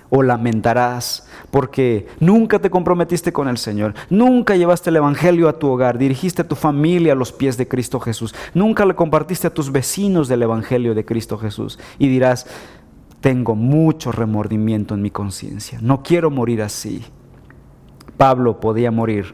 [0.09, 5.67] o lamentarás porque nunca te comprometiste con el Señor, nunca llevaste el Evangelio a tu
[5.67, 9.53] hogar, dirigiste a tu familia a los pies de Cristo Jesús, nunca le compartiste a
[9.53, 12.47] tus vecinos del Evangelio de Cristo Jesús y dirás,
[13.21, 17.03] tengo mucho remordimiento en mi conciencia, no quiero morir así.
[18.17, 19.33] Pablo podía morir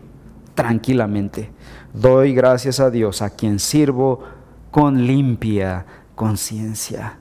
[0.56, 1.52] tranquilamente.
[1.94, 4.24] Doy gracias a Dios a quien sirvo
[4.72, 7.19] con limpia conciencia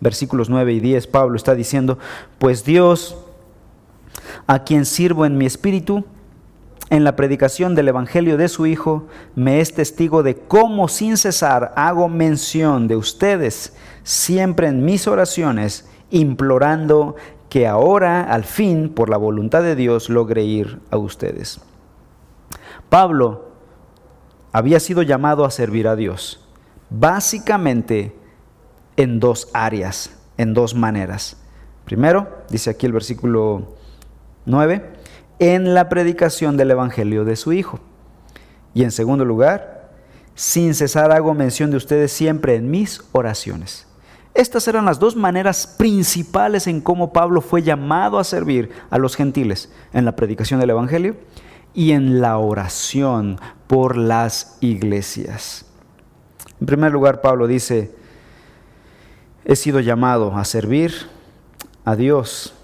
[0.00, 1.98] versículos 9 y 10, Pablo está diciendo,
[2.38, 3.16] pues Dios,
[4.46, 6.04] a quien sirvo en mi espíritu,
[6.90, 11.72] en la predicación del Evangelio de su Hijo, me es testigo de cómo sin cesar
[11.76, 17.14] hago mención de ustedes siempre en mis oraciones, implorando
[17.48, 21.60] que ahora, al fin, por la voluntad de Dios, logre ir a ustedes.
[22.88, 23.50] Pablo
[24.52, 26.44] había sido llamado a servir a Dios.
[26.90, 28.16] Básicamente,
[29.00, 31.38] en dos áreas, en dos maneras.
[31.86, 33.76] Primero, dice aquí el versículo
[34.44, 34.92] 9,
[35.38, 37.80] en la predicación del Evangelio de su Hijo.
[38.74, 39.90] Y en segundo lugar,
[40.34, 43.86] sin cesar hago mención de ustedes siempre en mis oraciones.
[44.34, 49.16] Estas eran las dos maneras principales en cómo Pablo fue llamado a servir a los
[49.16, 51.16] gentiles, en la predicación del Evangelio
[51.72, 55.64] y en la oración por las iglesias.
[56.60, 57.98] En primer lugar, Pablo dice,
[59.50, 60.94] he sido llamado a servir
[61.84, 62.54] a Dios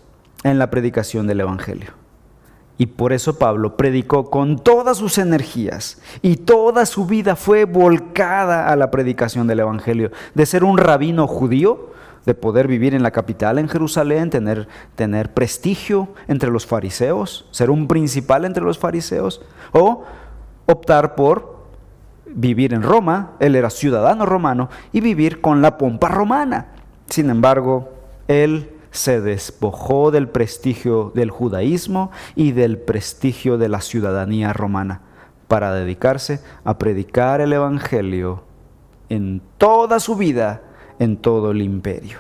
[0.45, 1.91] en la predicación del Evangelio.
[2.79, 8.69] Y por eso Pablo predicó con todas sus energías y toda su vida fue volcada
[8.69, 10.13] a la predicación del Evangelio.
[10.35, 11.91] De ser un rabino judío,
[12.25, 17.69] de poder vivir en la capital, en Jerusalén, tener, tener prestigio entre los fariseos, ser
[17.69, 20.05] un principal entre los fariseos, o
[20.67, 21.56] optar por
[22.29, 26.69] vivir en Roma, él era ciudadano romano, y vivir con la pompa romana.
[27.07, 27.93] Sin embargo,
[28.29, 35.03] él se despojó del prestigio del judaísmo y del prestigio de la ciudadanía romana
[35.49, 38.43] para dedicarse a predicar el Evangelio
[39.09, 40.63] en toda su vida,
[40.99, 42.19] en todo el imperio.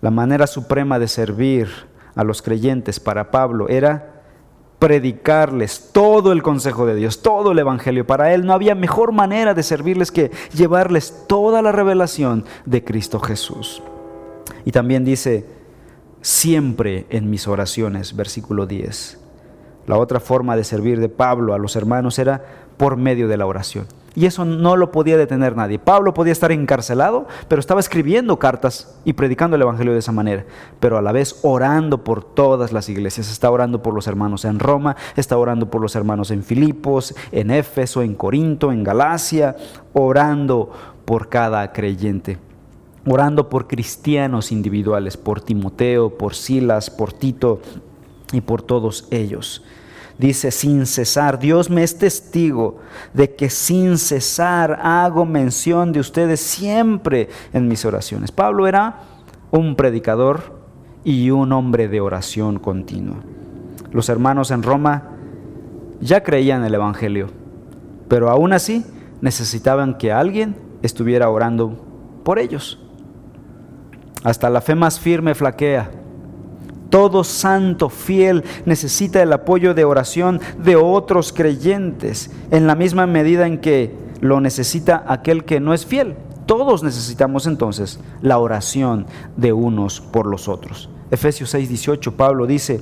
[0.00, 1.68] La manera suprema de servir
[2.14, 4.17] a los creyentes para Pablo era
[4.78, 8.06] predicarles todo el consejo de Dios, todo el Evangelio.
[8.06, 13.18] Para él no había mejor manera de servirles que llevarles toda la revelación de Cristo
[13.18, 13.82] Jesús.
[14.64, 15.46] Y también dice,
[16.20, 19.18] siempre en mis oraciones, versículo 10.
[19.88, 22.44] La otra forma de servir de Pablo a los hermanos era
[22.76, 23.86] por medio de la oración.
[24.14, 25.78] Y eso no lo podía detener nadie.
[25.78, 30.44] Pablo podía estar encarcelado, pero estaba escribiendo cartas y predicando el Evangelio de esa manera,
[30.78, 33.30] pero a la vez orando por todas las iglesias.
[33.30, 37.50] Está orando por los hermanos en Roma, está orando por los hermanos en Filipos, en
[37.50, 39.56] Éfeso, en Corinto, en Galacia,
[39.94, 40.70] orando
[41.06, 42.38] por cada creyente
[43.10, 47.62] orando por cristianos individuales, por Timoteo, por Silas, por Tito
[48.32, 49.62] y por todos ellos.
[50.18, 52.78] Dice, sin cesar, Dios me es testigo
[53.14, 58.32] de que sin cesar hago mención de ustedes siempre en mis oraciones.
[58.32, 59.02] Pablo era
[59.52, 60.58] un predicador
[61.04, 63.18] y un hombre de oración continua.
[63.92, 65.10] Los hermanos en Roma
[66.00, 67.28] ya creían el Evangelio,
[68.08, 68.84] pero aún así
[69.20, 72.80] necesitaban que alguien estuviera orando por ellos.
[74.24, 75.90] Hasta la fe más firme flaquea.
[76.90, 83.46] Todo santo fiel necesita el apoyo de oración de otros creyentes, en la misma medida
[83.46, 86.16] en que lo necesita aquel que no es fiel.
[86.46, 90.88] Todos necesitamos entonces la oración de unos por los otros.
[91.10, 92.80] Efesios 6:18, Pablo dice,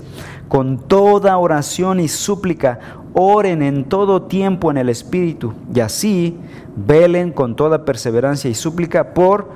[0.48, 2.78] con toda oración y súplica,
[3.12, 6.36] oren en todo tiempo en el Espíritu, y así
[6.76, 9.48] velen con toda perseverancia y súplica por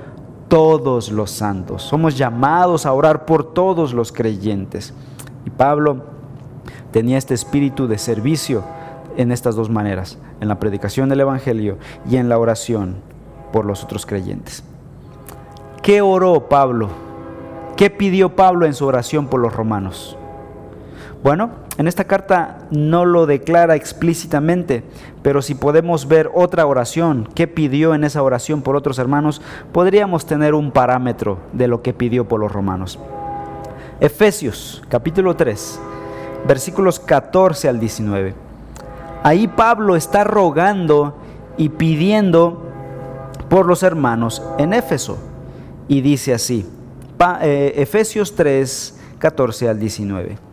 [0.51, 1.81] todos los santos.
[1.81, 4.93] Somos llamados a orar por todos los creyentes.
[5.45, 6.03] Y Pablo
[6.91, 8.61] tenía este espíritu de servicio
[9.15, 11.77] en estas dos maneras, en la predicación del Evangelio
[12.09, 12.97] y en la oración
[13.53, 14.61] por los otros creyentes.
[15.81, 16.89] ¿Qué oró Pablo?
[17.77, 20.17] ¿Qué pidió Pablo en su oración por los romanos?
[21.23, 24.83] Bueno, en esta carta no lo declara explícitamente,
[25.23, 30.25] pero si podemos ver otra oración, qué pidió en esa oración por otros hermanos, podríamos
[30.25, 32.99] tener un parámetro de lo que pidió por los romanos.
[34.01, 35.79] Efesios capítulo 3,
[36.47, 38.35] versículos 14 al 19.
[39.23, 41.15] Ahí Pablo está rogando
[41.57, 42.63] y pidiendo
[43.49, 45.17] por los hermanos en Éfeso.
[45.87, 46.65] Y dice así,
[47.41, 50.50] eh, Efesios 3, 14 al 19.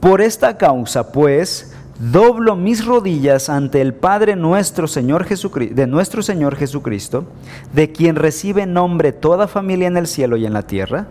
[0.00, 6.56] Por esta causa, pues, doblo mis rodillas ante el Padre nuestro Señor de nuestro Señor
[6.56, 7.24] Jesucristo,
[7.72, 11.06] de quien recibe nombre toda familia en el cielo y en la tierra.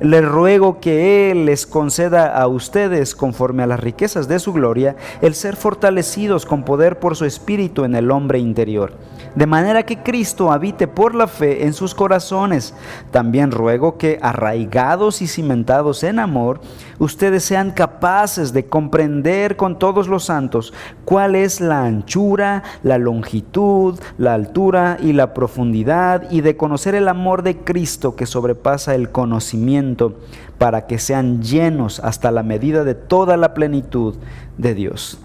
[0.00, 4.96] Le ruego que Él les conceda a ustedes, conforme a las riquezas de su gloria,
[5.22, 8.92] el ser fortalecidos con poder por su espíritu en el hombre interior
[9.34, 12.74] de manera que Cristo habite por la fe en sus corazones.
[13.10, 16.60] También ruego que, arraigados y cimentados en amor,
[16.98, 20.72] ustedes sean capaces de comprender con todos los santos
[21.04, 27.08] cuál es la anchura, la longitud, la altura y la profundidad, y de conocer el
[27.08, 30.18] amor de Cristo que sobrepasa el conocimiento,
[30.58, 34.14] para que sean llenos hasta la medida de toda la plenitud
[34.56, 35.18] de Dios.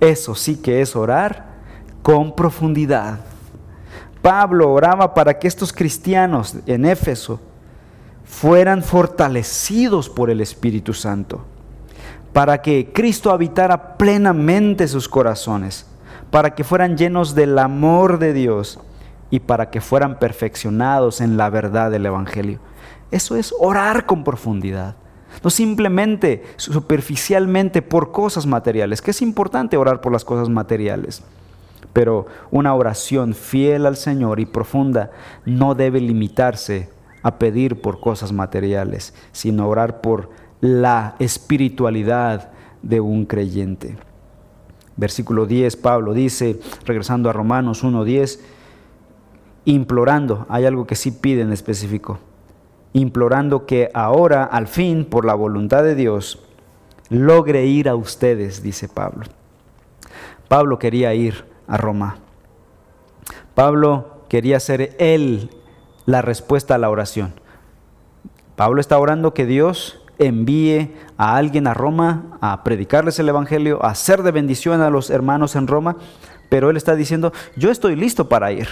[0.00, 1.51] Eso sí que es orar
[2.02, 3.20] con profundidad.
[4.20, 7.40] Pablo oraba para que estos cristianos en Éfeso
[8.24, 11.44] fueran fortalecidos por el Espíritu Santo,
[12.32, 15.86] para que Cristo habitara plenamente sus corazones,
[16.30, 18.78] para que fueran llenos del amor de Dios
[19.30, 22.58] y para que fueran perfeccionados en la verdad del Evangelio.
[23.10, 24.96] Eso es orar con profundidad.
[25.42, 31.22] no simplemente superficialmente por cosas materiales, que es importante orar por las cosas materiales,
[31.92, 35.10] pero una oración fiel al Señor y profunda
[35.44, 36.88] no debe limitarse
[37.22, 42.50] a pedir por cosas materiales, sino orar por la espiritualidad
[42.82, 43.96] de un creyente.
[44.96, 48.40] Versículo 10, Pablo dice, regresando a Romanos 1.10,
[49.64, 52.18] implorando, hay algo que sí pide en específico,
[52.92, 56.44] implorando que ahora, al fin, por la voluntad de Dios,
[57.08, 59.24] logre ir a ustedes, dice Pablo.
[60.48, 62.18] Pablo quería ir a Roma.
[63.54, 65.50] Pablo quería ser él
[66.06, 67.34] la respuesta a la oración.
[68.56, 73.90] Pablo está orando que Dios envíe a alguien a Roma a predicarles el Evangelio, a
[73.90, 75.96] hacer de bendición a los hermanos en Roma,
[76.48, 78.68] pero él está diciendo, yo estoy listo para ir.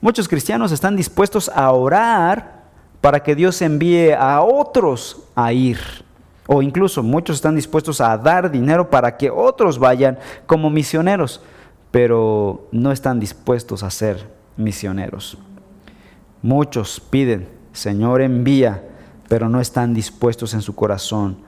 [0.00, 2.60] Muchos cristianos están dispuestos a orar
[3.00, 5.78] para que Dios envíe a otros a ir.
[6.46, 11.40] O incluso muchos están dispuestos a dar dinero para que otros vayan como misioneros,
[11.90, 15.38] pero no están dispuestos a ser misioneros.
[16.42, 18.84] Muchos piden, Señor envía,
[19.28, 21.38] pero no están dispuestos en su corazón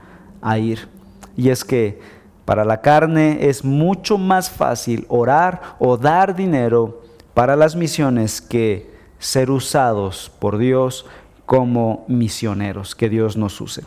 [0.41, 0.87] a ir.
[1.35, 1.99] Y es que
[2.45, 7.01] para la carne es mucho más fácil orar o dar dinero
[7.33, 11.05] para las misiones que ser usados por Dios
[11.45, 13.83] como misioneros, que Dios nos use.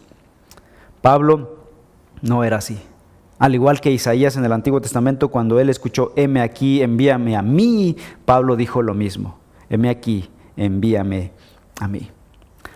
[1.03, 1.66] Pablo
[2.23, 2.81] no era así.
[3.38, 7.42] Al igual que Isaías en el Antiguo Testamento, cuando él escuchó, heme aquí, envíame a
[7.42, 11.33] mí, Pablo dijo lo mismo, heme aquí, envíame
[11.81, 12.11] a mí.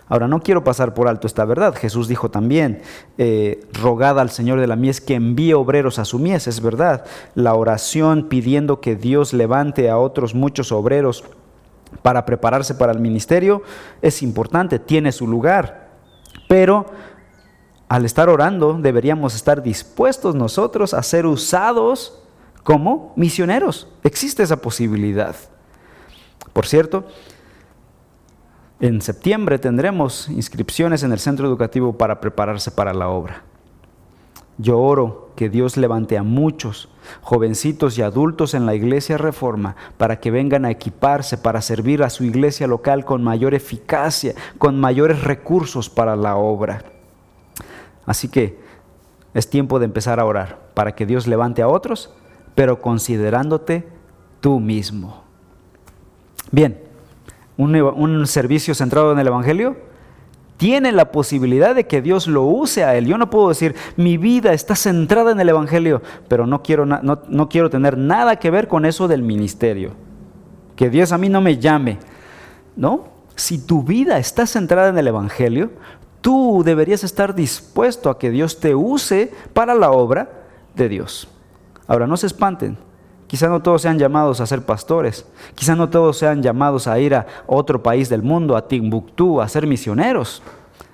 [0.07, 1.73] Ahora, no quiero pasar por alto esta verdad.
[1.73, 2.81] Jesús dijo también,
[3.17, 6.47] eh, rogad al Señor de la mies que envíe obreros a su mies.
[6.47, 11.23] Es verdad, la oración pidiendo que Dios levante a otros muchos obreros
[12.01, 13.63] para prepararse para el ministerio
[14.01, 15.91] es importante, tiene su lugar.
[16.49, 16.87] Pero
[17.91, 22.23] al estar orando deberíamos estar dispuestos nosotros a ser usados
[22.63, 23.89] como misioneros.
[24.01, 25.35] Existe esa posibilidad.
[26.53, 27.03] Por cierto,
[28.79, 33.43] en septiembre tendremos inscripciones en el centro educativo para prepararse para la obra.
[34.57, 36.87] Yo oro que Dios levante a muchos
[37.19, 42.09] jovencitos y adultos en la iglesia Reforma para que vengan a equiparse para servir a
[42.09, 47.00] su iglesia local con mayor eficacia, con mayores recursos para la obra.
[48.05, 48.59] Así que
[49.33, 52.13] es tiempo de empezar a orar para que Dios levante a otros,
[52.55, 53.87] pero considerándote
[54.41, 55.23] tú mismo.
[56.51, 56.91] Bien
[57.63, 59.75] un, servicio centrado en el Evangelio,
[60.57, 63.07] tiene la posibilidad de que Dios lo use a él.
[63.07, 67.19] Yo no puedo decir, mi vida está centrada en el Evangelio, pero no quiero, no,
[67.27, 69.91] no quiero tener nada que ver con eso del ministerio.
[70.75, 71.97] Que Dios a mí no me llame.
[72.75, 73.05] ¿No?
[73.35, 75.71] Si tu vida está centrada en el Evangelio,
[76.21, 80.29] tú deberías estar dispuesto a que Dios te use para la obra
[80.75, 81.27] de Dios.
[81.87, 82.77] Ahora, no se espanten.
[83.27, 85.25] Quizá no todos sean llamados a ser pastores.
[85.55, 89.47] Quizá no todos sean llamados a ir a otro país del mundo, a Timbuktu, a
[89.47, 90.43] ser misioneros.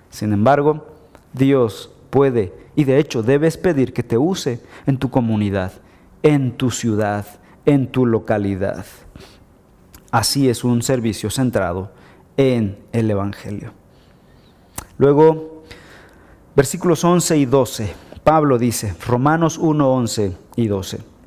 [0.10, 0.86] Sin embargo,
[1.34, 5.72] Dios puede y de hecho debes pedir que te use en tu comunidad,
[6.22, 7.26] en tu ciudad,
[7.66, 8.86] en tu localidad.
[10.12, 11.92] Así es un servicio centrado
[12.38, 13.72] en el Evangelio.
[14.97, 15.63] Luego,
[16.55, 21.17] versículos 11 y 12, Pablo dice, Romanos 1, 11 y 12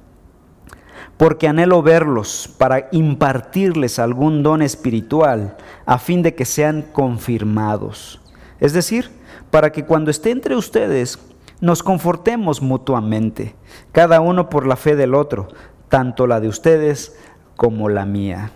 [1.20, 5.54] porque anhelo verlos para impartirles algún don espiritual
[5.84, 8.22] a fin de que sean confirmados.
[8.58, 9.10] Es decir,
[9.50, 11.18] para que cuando esté entre ustedes
[11.60, 13.54] nos confortemos mutuamente,
[13.92, 15.48] cada uno por la fe del otro,
[15.90, 17.14] tanto la de ustedes
[17.54, 18.52] como la mía.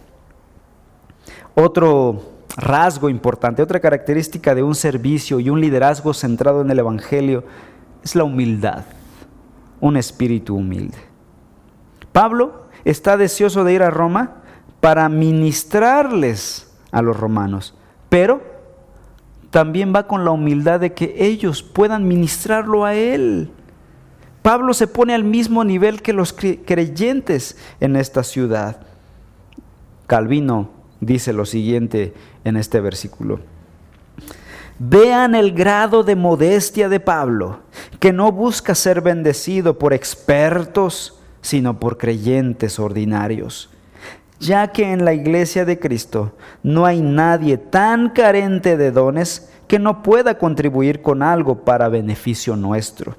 [1.55, 2.23] Otro
[2.57, 7.45] rasgo importante, otra característica de un servicio y un liderazgo centrado en el Evangelio
[8.03, 8.85] es la humildad,
[9.81, 10.99] un espíritu humilde.
[12.13, 14.37] Pablo está deseoso de ir a Roma
[14.81, 17.75] para ministrarles a los romanos,
[18.09, 18.41] pero
[19.51, 23.51] también va con la humildad de que ellos puedan ministrarlo a él.
[24.43, 28.81] Pablo se pone al mismo nivel que los creyentes en esta ciudad.
[30.07, 32.15] Calvino dice lo siguiente
[32.45, 33.41] en este versículo.
[34.79, 37.61] Vean el grado de modestia de Pablo,
[38.01, 43.71] que no busca ser bendecido por expertos, sino por creyentes ordinarios,
[44.41, 46.33] ya que en la iglesia de Cristo
[46.63, 52.57] no hay nadie tan carente de dones que no pueda contribuir con algo para beneficio
[52.57, 53.17] nuestro.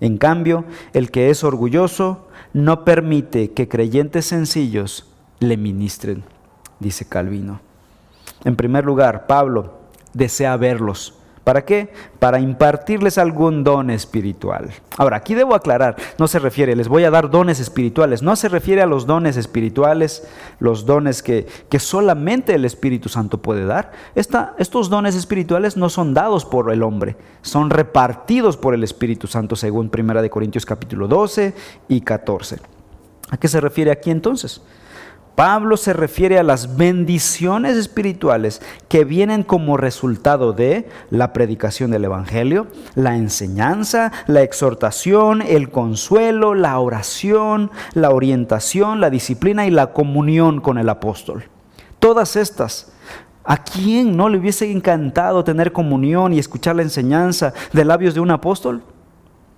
[0.00, 5.06] En cambio, el que es orgulloso no permite que creyentes sencillos
[5.40, 6.24] le ministren,
[6.80, 7.60] dice Calvino.
[8.44, 9.78] En primer lugar, Pablo
[10.12, 11.14] desea verlos
[11.44, 11.92] ¿Para qué?
[12.18, 14.70] Para impartirles algún don espiritual.
[14.96, 18.48] Ahora, aquí debo aclarar, no se refiere, les voy a dar dones espirituales, no se
[18.48, 20.26] refiere a los dones espirituales,
[20.58, 23.92] los dones que, que solamente el Espíritu Santo puede dar.
[24.14, 29.54] estos dones espirituales no son dados por el hombre, son repartidos por el Espíritu Santo
[29.54, 31.52] según 1 Corintios capítulo 12
[31.88, 32.58] y 14.
[33.28, 34.62] ¿A qué se refiere aquí entonces?
[35.34, 42.04] Pablo se refiere a las bendiciones espirituales que vienen como resultado de la predicación del
[42.04, 49.92] Evangelio, la enseñanza, la exhortación, el consuelo, la oración, la orientación, la disciplina y la
[49.92, 51.44] comunión con el apóstol.
[51.98, 52.92] Todas estas
[53.46, 58.20] ¿A quién no le hubiese encantado tener comunión y escuchar la enseñanza de labios de
[58.20, 58.82] un apóstol?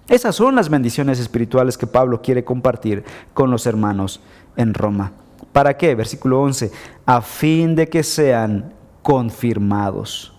[0.09, 4.21] Esas son las bendiciones espirituales que Pablo quiere compartir con los hermanos
[4.57, 5.13] en Roma.
[5.57, 5.95] ¿Para qué?
[5.95, 6.71] Versículo 11,
[7.07, 10.35] a fin de que sean confirmados.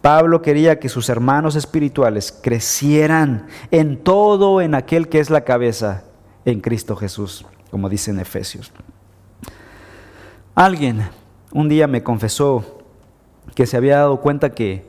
[0.00, 6.04] Pablo quería que sus hermanos espirituales crecieran en todo en aquel que es la cabeza,
[6.44, 8.72] en Cristo Jesús, como dice en Efesios.
[10.54, 11.08] Alguien
[11.50, 12.84] un día me confesó
[13.56, 14.88] que se había dado cuenta que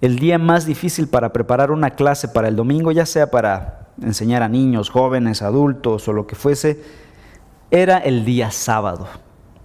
[0.00, 4.42] el día más difícil para preparar una clase para el domingo, ya sea para enseñar
[4.42, 7.05] a niños, jóvenes, adultos o lo que fuese,
[7.70, 9.06] era el día sábado.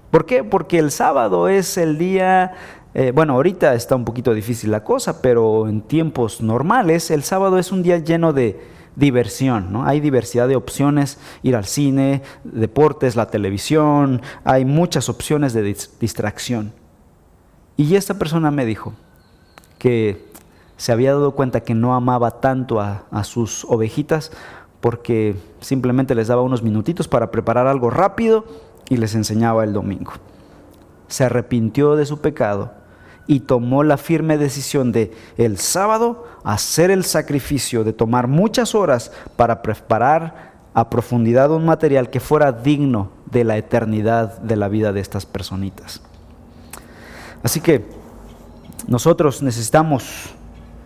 [0.09, 0.43] ¿Por qué?
[0.43, 2.53] Porque el sábado es el día,
[2.93, 7.57] eh, bueno, ahorita está un poquito difícil la cosa, pero en tiempos normales el sábado
[7.57, 8.59] es un día lleno de
[8.97, 9.85] diversión, ¿no?
[9.85, 15.63] Hay diversidad de opciones, ir al cine, deportes, la televisión, hay muchas opciones de
[15.99, 16.73] distracción.
[17.77, 18.93] Y esta persona me dijo
[19.77, 20.29] que
[20.75, 24.31] se había dado cuenta que no amaba tanto a sus ovejitas
[24.81, 28.45] porque simplemente les daba unos minutitos para preparar algo rápido
[28.89, 30.11] y les enseñaba el domingo.
[31.07, 32.73] Se arrepintió de su pecado
[33.27, 39.11] y tomó la firme decisión de el sábado hacer el sacrificio de tomar muchas horas
[39.35, 44.91] para preparar a profundidad un material que fuera digno de la eternidad de la vida
[44.91, 46.01] de estas personitas.
[47.43, 47.85] Así que
[48.87, 50.33] nosotros necesitamos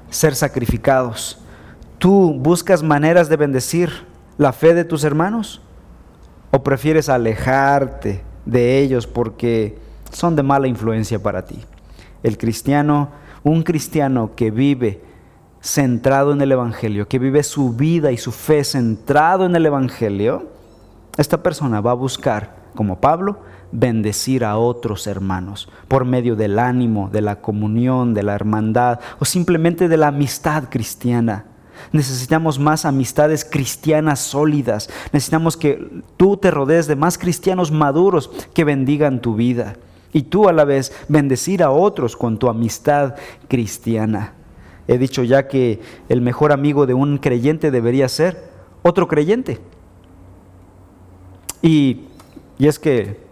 [0.09, 1.39] ser sacrificados
[2.05, 3.89] ¿Tú buscas maneras de bendecir
[4.37, 5.61] la fe de tus hermanos?
[6.51, 9.77] ¿O prefieres alejarte de ellos porque
[10.11, 11.59] son de mala influencia para ti?
[12.23, 13.09] El cristiano,
[13.43, 15.01] un cristiano que vive
[15.61, 20.49] centrado en el Evangelio, que vive su vida y su fe centrado en el Evangelio,
[21.17, 23.39] esta persona va a buscar, como Pablo,
[23.71, 29.25] bendecir a otros hermanos por medio del ánimo, de la comunión, de la hermandad o
[29.25, 31.45] simplemente de la amistad cristiana.
[31.91, 34.89] Necesitamos más amistades cristianas sólidas.
[35.11, 39.75] Necesitamos que tú te rodees de más cristianos maduros que bendigan tu vida.
[40.13, 43.15] Y tú a la vez bendecir a otros con tu amistad
[43.47, 44.33] cristiana.
[44.87, 48.49] He dicho ya que el mejor amigo de un creyente debería ser
[48.83, 49.59] otro creyente.
[51.61, 52.01] Y,
[52.57, 53.24] y es que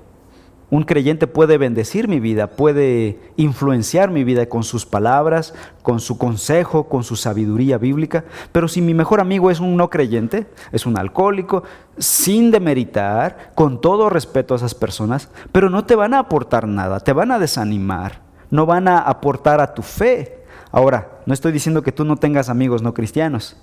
[0.74, 5.54] un creyente puede bendecir mi vida, puede influenciar mi vida con sus palabras,
[5.84, 8.26] con su consejo, con su sabiduría bíblica.
[8.52, 11.62] Pero si mi mejor amigo es un no creyente, es un alcohólico,
[12.00, 17.00] sin demeritar, con todo respeto a esas personas, pero no te van a aportar nada,
[17.00, 20.44] te van a desanimar, no van a aportar a tu fe.
[20.72, 23.58] Ahora, no estoy diciendo que tú no tengas amigos no cristianos.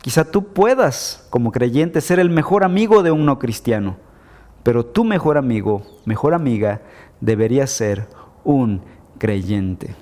[0.00, 4.05] Quizá tú puedas, como creyente, ser el mejor amigo de un no cristiano
[4.66, 6.80] pero tu mejor amigo, mejor amiga,
[7.20, 8.08] debería ser
[8.42, 8.82] un
[9.16, 9.94] creyente.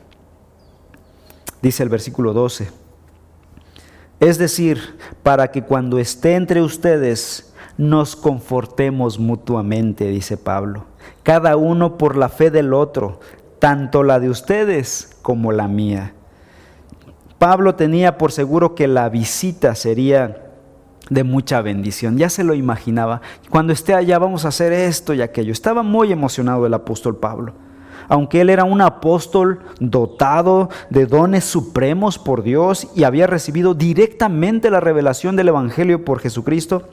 [1.61, 2.71] Dice el versículo 12.
[4.21, 10.87] Es decir, para que cuando esté entre ustedes nos confortemos mutuamente, dice Pablo,
[11.23, 13.21] cada uno por la fe del otro,
[13.59, 16.15] tanto la de ustedes como la mía.
[17.39, 20.44] Pablo tenía por seguro que la visita sería
[21.11, 22.17] de mucha bendición.
[22.17, 23.21] Ya se lo imaginaba.
[23.51, 25.53] Cuando esté allá vamos a hacer esto y aquello.
[25.53, 27.55] Estaba muy emocionado el apóstol Pablo.
[28.09, 34.71] Aunque él era un apóstol dotado de dones supremos por Dios y había recibido directamente
[34.71, 36.89] la revelación del Evangelio por Jesucristo,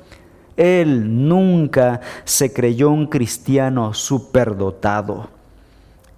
[0.56, 5.30] él nunca se creyó un cristiano superdotado.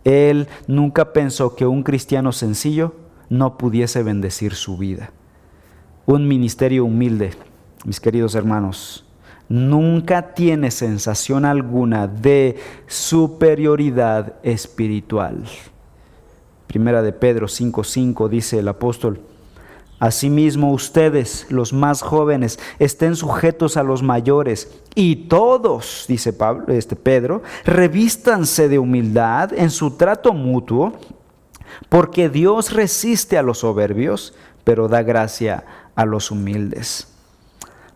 [0.04, 2.94] Él nunca pensó que un cristiano sencillo
[3.30, 5.12] no pudiese bendecir su vida.
[6.06, 7.32] Un ministerio humilde
[7.84, 9.06] mis queridos hermanos,
[9.50, 12.58] nunca tiene sensación alguna de
[12.88, 15.44] superioridad espiritual.
[16.68, 19.22] Primera de Pedro 5:5 dice el apóstol,
[20.00, 26.98] Asimismo ustedes, los más jóvenes, estén sujetos a los mayores y todos, dice Pablo, este
[26.98, 30.92] Pedro, revístanse de humildad en su trato mutuo
[31.88, 34.34] porque Dios resiste a los soberbios,
[34.66, 35.64] pero da gracia
[35.96, 37.12] a los humildes.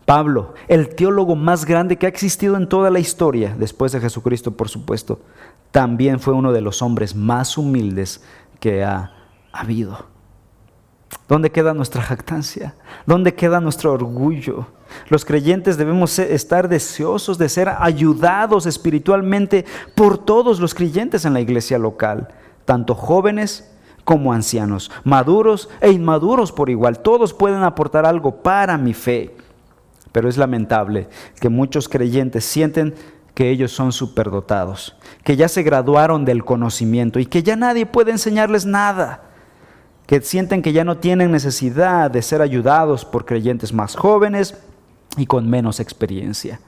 [0.08, 4.52] Pablo, el teólogo más grande que ha existido en toda la historia, después de Jesucristo,
[4.52, 5.20] por supuesto,
[5.70, 8.24] también fue uno de los hombres más humildes
[8.58, 9.12] que ha
[9.52, 10.06] habido.
[11.28, 12.74] ¿Dónde queda nuestra jactancia?
[13.04, 14.68] ¿Dónde queda nuestro orgullo?
[15.10, 21.42] Los creyentes debemos estar deseosos de ser ayudados espiritualmente por todos los creyentes en la
[21.42, 22.28] iglesia local,
[22.64, 23.70] tanto jóvenes
[24.04, 27.00] como ancianos, maduros e inmaduros por igual.
[27.00, 29.36] Todos pueden aportar algo para mi fe.
[30.12, 31.08] Pero es lamentable
[31.40, 32.94] que muchos creyentes sienten
[33.34, 38.10] que ellos son superdotados, que ya se graduaron del conocimiento y que ya nadie puede
[38.10, 39.22] enseñarles nada,
[40.06, 44.56] que sienten que ya no tienen necesidad de ser ayudados por creyentes más jóvenes
[45.16, 46.60] y con menos experiencia.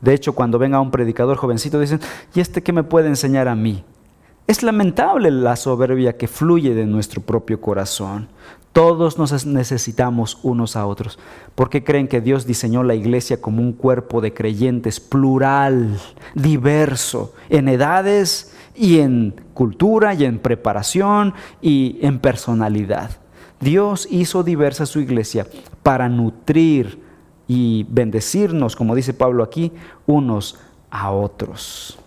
[0.00, 2.00] De hecho, cuando venga un predicador jovencito, dicen,
[2.34, 3.84] ¿y este qué me puede enseñar a mí?
[4.46, 8.28] Es lamentable la soberbia que fluye de nuestro propio corazón.
[8.72, 11.18] Todos nos necesitamos unos a otros.
[11.54, 15.98] ¿Por qué creen que Dios diseñó la iglesia como un cuerpo de creyentes plural,
[16.34, 23.10] diverso, en edades y en cultura y en preparación y en personalidad?
[23.60, 25.46] Dios hizo diversa su iglesia
[25.82, 27.02] para nutrir
[27.46, 29.72] y bendecirnos, como dice Pablo aquí,
[30.06, 30.58] unos
[30.90, 31.99] a otros.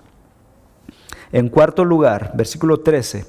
[1.33, 3.25] En cuarto lugar, versículo 13,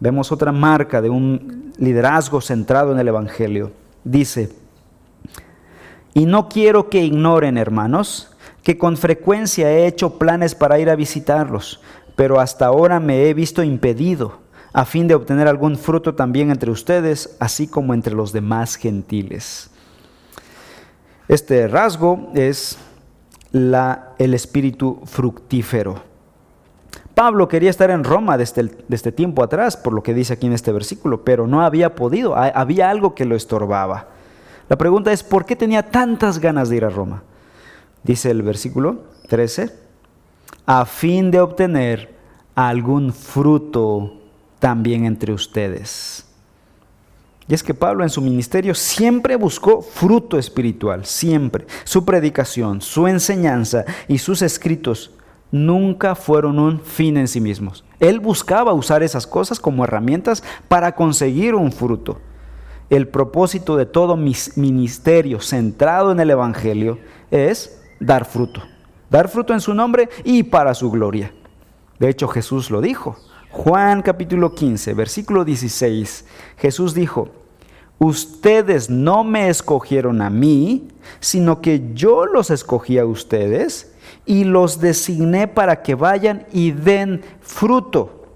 [0.00, 3.70] vemos otra marca de un liderazgo centrado en el Evangelio.
[4.02, 4.48] Dice,
[6.14, 8.30] y no quiero que ignoren, hermanos,
[8.62, 11.82] que con frecuencia he hecho planes para ir a visitarlos,
[12.16, 14.38] pero hasta ahora me he visto impedido,
[14.72, 19.68] a fin de obtener algún fruto también entre ustedes, así como entre los demás gentiles.
[21.28, 22.78] Este rasgo es
[23.52, 26.07] la, el espíritu fructífero.
[27.18, 30.52] Pablo quería estar en Roma desde, este tiempo atrás, por lo que dice aquí en
[30.52, 34.06] este versículo, pero no había podido, había algo que lo estorbaba.
[34.68, 37.24] La pregunta es, ¿por qué tenía tantas ganas de ir a Roma?
[38.04, 39.68] Dice el versículo 13,
[40.64, 42.14] a fin de obtener
[42.54, 44.12] algún fruto
[44.60, 46.24] también entre ustedes.
[47.48, 51.66] Y es que Pablo en su ministerio siempre buscó fruto espiritual, siempre.
[51.82, 55.17] Su predicación, su enseñanza y sus escritos
[55.50, 57.84] nunca fueron un fin en sí mismos.
[58.00, 62.18] Él buscaba usar esas cosas como herramientas para conseguir un fruto.
[62.90, 66.98] El propósito de todo ministerio centrado en el Evangelio
[67.30, 68.62] es dar fruto.
[69.10, 71.32] Dar fruto en su nombre y para su gloria.
[71.98, 73.16] De hecho, Jesús lo dijo.
[73.50, 76.26] Juan capítulo 15, versículo 16.
[76.58, 77.30] Jesús dijo,
[77.98, 80.88] ustedes no me escogieron a mí,
[81.20, 83.94] sino que yo los escogí a ustedes
[84.28, 88.26] y los designé para que vayan y den fruto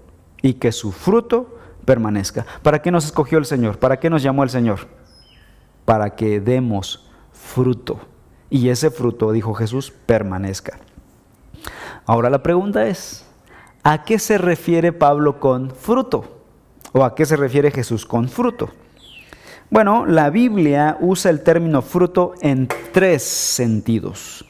[0.41, 2.47] y que su fruto permanezca.
[2.63, 3.77] ¿Para qué nos escogió el Señor?
[3.77, 4.87] ¿Para qué nos llamó el Señor?
[5.85, 7.99] Para que demos fruto.
[8.49, 10.79] Y ese fruto, dijo Jesús, permanezca.
[12.07, 13.23] Ahora la pregunta es,
[13.83, 16.41] ¿a qué se refiere Pablo con fruto?
[16.91, 18.71] ¿O a qué se refiere Jesús con fruto?
[19.69, 24.43] Bueno, la Biblia usa el término fruto en tres sentidos.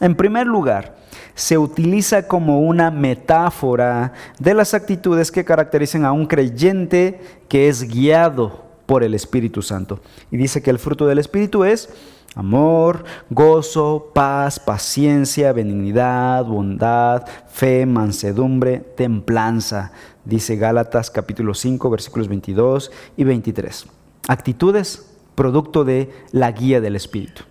[0.00, 0.96] En primer lugar,
[1.34, 7.82] se utiliza como una metáfora de las actitudes que caracterizan a un creyente que es
[7.82, 10.00] guiado por el Espíritu Santo.
[10.30, 11.90] Y dice que el fruto del Espíritu es
[12.34, 19.92] amor, gozo, paz, paciencia, benignidad, bondad, fe, mansedumbre, templanza.
[20.24, 23.86] Dice Gálatas capítulo 5 versículos 22 y 23.
[24.28, 27.42] Actitudes producto de la guía del Espíritu.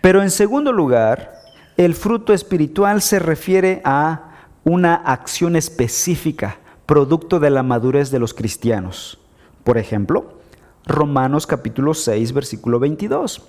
[0.00, 1.37] Pero en segundo lugar,
[1.78, 4.32] el fruto espiritual se refiere a
[4.64, 9.18] una acción específica, producto de la madurez de los cristianos.
[9.62, 10.40] Por ejemplo,
[10.86, 13.42] Romanos capítulo 6, versículo 22,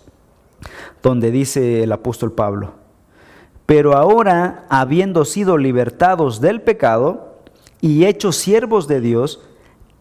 [1.02, 2.76] donde dice el apóstol Pablo,
[3.66, 7.40] pero ahora, habiendo sido libertados del pecado
[7.82, 9.42] y hechos siervos de Dios,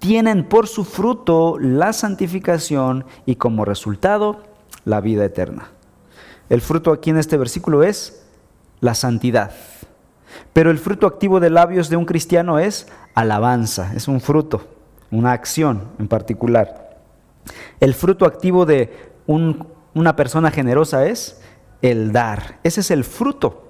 [0.00, 4.42] tienen por su fruto la santificación y como resultado
[4.84, 5.70] la vida eterna.
[6.49, 8.24] El fruto aquí en este versículo es
[8.80, 9.53] la santidad.
[10.53, 14.66] Pero el fruto activo de labios de un cristiano es alabanza, es un fruto,
[15.11, 16.99] una acción en particular.
[17.80, 18.92] El fruto activo de
[19.26, 21.40] una persona generosa es
[21.82, 22.59] el dar.
[22.62, 23.64] Ese es el fruto.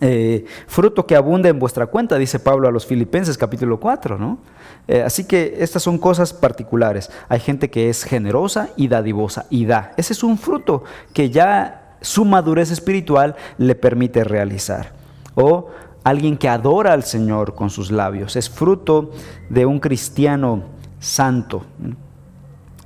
[0.00, 4.38] Eh, fruto que abunda en vuestra cuenta, dice Pablo a los Filipenses capítulo 4, ¿no?
[4.86, 7.10] Eh, así que estas son cosas particulares.
[7.28, 9.92] Hay gente que es generosa y dadivosa y da.
[9.96, 14.92] Ese es un fruto que ya su madurez espiritual le permite realizar.
[15.34, 15.68] O
[16.04, 18.36] alguien que adora al Señor con sus labios.
[18.36, 19.10] Es fruto
[19.50, 20.64] de un cristiano
[20.98, 21.64] santo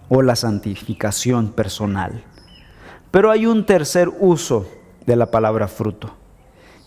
[0.08, 2.24] o la santificación personal.
[3.10, 4.66] Pero hay un tercer uso
[5.06, 6.10] de la palabra fruto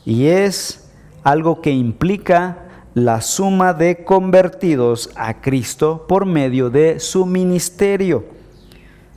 [0.05, 0.89] y es
[1.23, 2.59] algo que implica
[2.93, 8.25] la suma de convertidos a Cristo por medio de su ministerio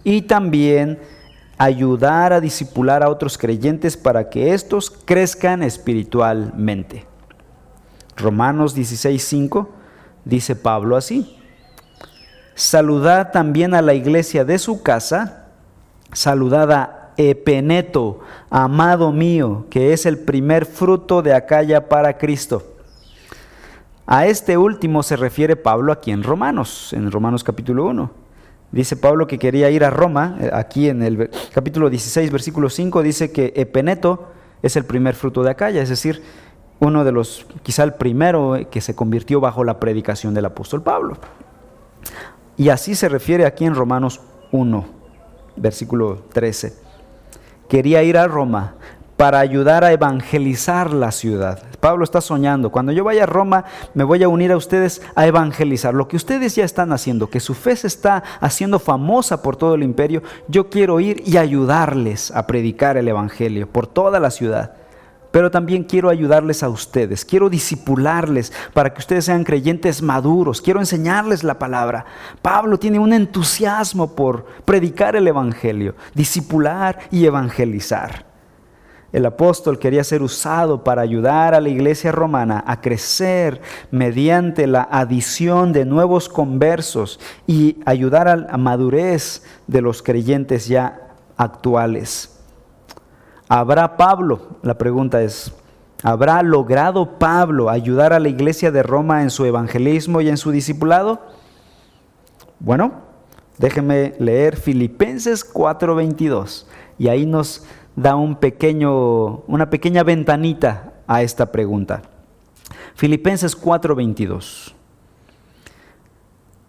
[0.02, 0.98] y también
[1.58, 7.06] ayudar a disipular a otros creyentes para que éstos crezcan espiritualmente.
[8.16, 9.68] Romanos 16:5
[10.24, 11.36] dice Pablo así:
[12.54, 15.48] Saludad también a la iglesia de su casa,
[16.12, 22.62] saludad a Epeneto, amado mío, que es el primer fruto de Acaya para Cristo.
[24.06, 28.27] A este último se refiere Pablo aquí en Romanos, en Romanos capítulo 1.
[28.72, 33.02] Dice Pablo que quería ir a Roma, eh, aquí en el capítulo 16, versículo 5,
[33.02, 34.28] dice que Epeneto
[34.62, 36.22] es el primer fruto de Acaya, es decir,
[36.80, 41.16] uno de los, quizá el primero que se convirtió bajo la predicación del apóstol Pablo.
[42.56, 44.20] Y así se refiere aquí en Romanos
[44.52, 44.84] 1,
[45.56, 46.88] versículo 13
[47.68, 48.74] quería ir a Roma
[49.18, 51.60] para ayudar a evangelizar la ciudad.
[51.80, 55.26] Pablo está soñando, cuando yo vaya a Roma me voy a unir a ustedes a
[55.26, 55.92] evangelizar.
[55.92, 59.74] Lo que ustedes ya están haciendo, que su fe se está haciendo famosa por todo
[59.74, 64.74] el imperio, yo quiero ir y ayudarles a predicar el Evangelio por toda la ciudad
[65.30, 70.80] pero también quiero ayudarles a ustedes, quiero disipularles para que ustedes sean creyentes maduros, quiero
[70.80, 72.06] enseñarles la palabra.
[72.40, 78.27] Pablo tiene un entusiasmo por predicar el Evangelio, disipular y evangelizar.
[79.10, 84.86] El apóstol quería ser usado para ayudar a la iglesia romana a crecer mediante la
[84.90, 92.38] adición de nuevos conversos y ayudar a la madurez de los creyentes ya actuales.
[93.48, 94.58] ¿Habrá Pablo?
[94.62, 95.54] La pregunta es,
[96.02, 100.50] ¿habrá logrado Pablo ayudar a la iglesia de Roma en su evangelismo y en su
[100.50, 101.22] discipulado?
[102.60, 102.92] Bueno,
[103.56, 106.66] déjenme leer Filipenses 4:22
[106.98, 107.64] y ahí nos
[107.98, 112.02] da un pequeño, una pequeña ventanita a esta pregunta.
[112.94, 114.72] Filipenses 4:22.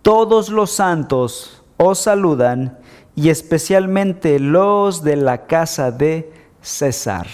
[0.02, 2.80] Todos los santos os saludan
[3.16, 7.28] y especialmente los de la casa de César.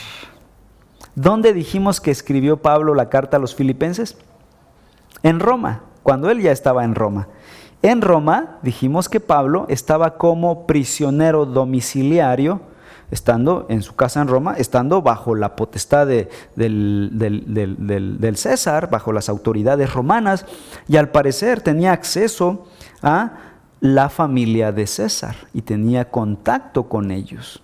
[1.15, 4.17] ¿Dónde dijimos que escribió Pablo la carta a los filipenses?
[5.23, 7.29] En Roma, cuando él ya estaba en Roma.
[7.81, 12.59] En Roma dijimos que Pablo estaba como prisionero domiciliario,
[13.11, 19.29] estando en su casa en Roma, estando bajo la potestad del, del César, bajo las
[19.29, 20.45] autoridades romanas,
[20.87, 22.65] y al parecer tenía acceso
[23.01, 23.33] a
[23.79, 27.61] la familia de César y tenía contacto con ellos.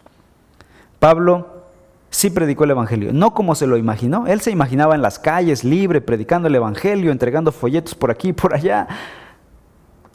[1.00, 1.64] Pablo
[2.12, 4.28] sí predicó el Evangelio, no como se lo imaginó.
[4.28, 8.34] Él se imaginaba en las calles, libre, predicando el Evangelio, entregando folletos por aquí y
[8.34, 8.88] por allá.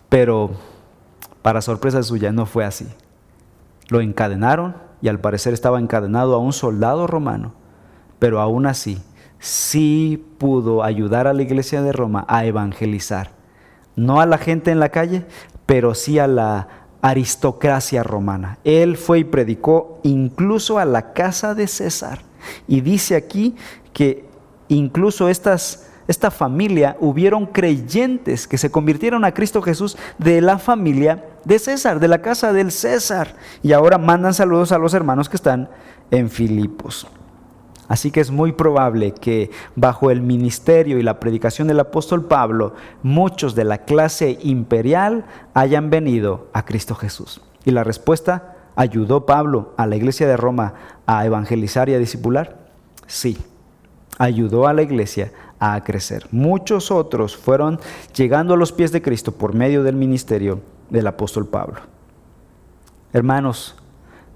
[0.08, 0.50] Pero,
[1.42, 2.86] para sorpresa suya, no fue así.
[3.88, 7.54] Lo encadenaron y al parecer estaba encadenado a un soldado romano,
[8.18, 8.98] pero aún así
[9.38, 13.30] sí pudo ayudar a la iglesia de Roma a evangelizar.
[13.94, 15.24] No a la gente en la calle,
[15.64, 16.66] pero sí a la
[17.02, 18.58] aristocracia romana.
[18.64, 22.22] Él fue y predicó incluso a la casa de César.
[22.66, 23.54] Y dice aquí
[23.92, 24.24] que
[24.66, 31.24] incluso estas, esta familia hubieron creyentes que se convirtieron a Cristo Jesús de la familia
[31.44, 33.36] de César, de la casa del César.
[33.62, 35.68] Y ahora mandan saludos a los hermanos que están
[36.10, 37.06] en Filipos.
[37.88, 42.74] Así que es muy probable que bajo el ministerio y la predicación del apóstol Pablo,
[43.02, 47.40] muchos de la clase imperial hayan venido a Cristo Jesús.
[47.64, 50.74] Y la respuesta, ¿ayudó Pablo a la iglesia de Roma
[51.06, 52.58] a evangelizar y a discipular?
[53.06, 53.38] Sí,
[54.18, 55.32] ayudó a la iglesia
[55.74, 56.26] a crecer.
[56.30, 57.80] Muchos otros fueron
[58.14, 60.60] llegando a los pies de Cristo por medio del ministerio
[60.90, 61.80] del apóstol Pablo.
[63.12, 63.74] Hermanos,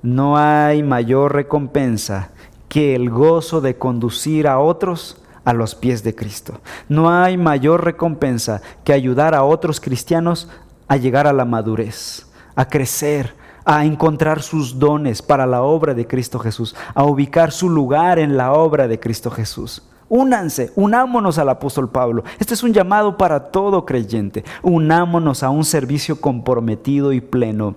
[0.02, 2.30] no hay mayor recompensa
[2.68, 6.60] que el gozo de conducir a otros a los pies de Cristo.
[6.88, 10.48] No hay mayor recompensa que ayudar a otros cristianos
[10.88, 12.26] a llegar a la madurez,
[12.56, 17.68] a crecer, a encontrar sus dones para la obra de Cristo Jesús, a ubicar su
[17.68, 19.82] lugar en la obra de Cristo Jesús.
[20.10, 22.24] Únanse, unámonos al apóstol Pablo.
[22.40, 24.44] Este es un llamado para todo creyente.
[24.60, 27.76] Unámonos a un servicio comprometido y pleno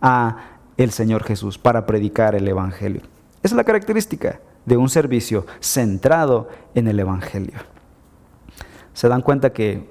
[0.00, 0.38] a
[0.78, 3.02] el Señor Jesús para predicar el evangelio.
[3.42, 7.58] Esa es la característica de un servicio centrado en el Evangelio.
[8.94, 9.86] ¿Se dan cuenta que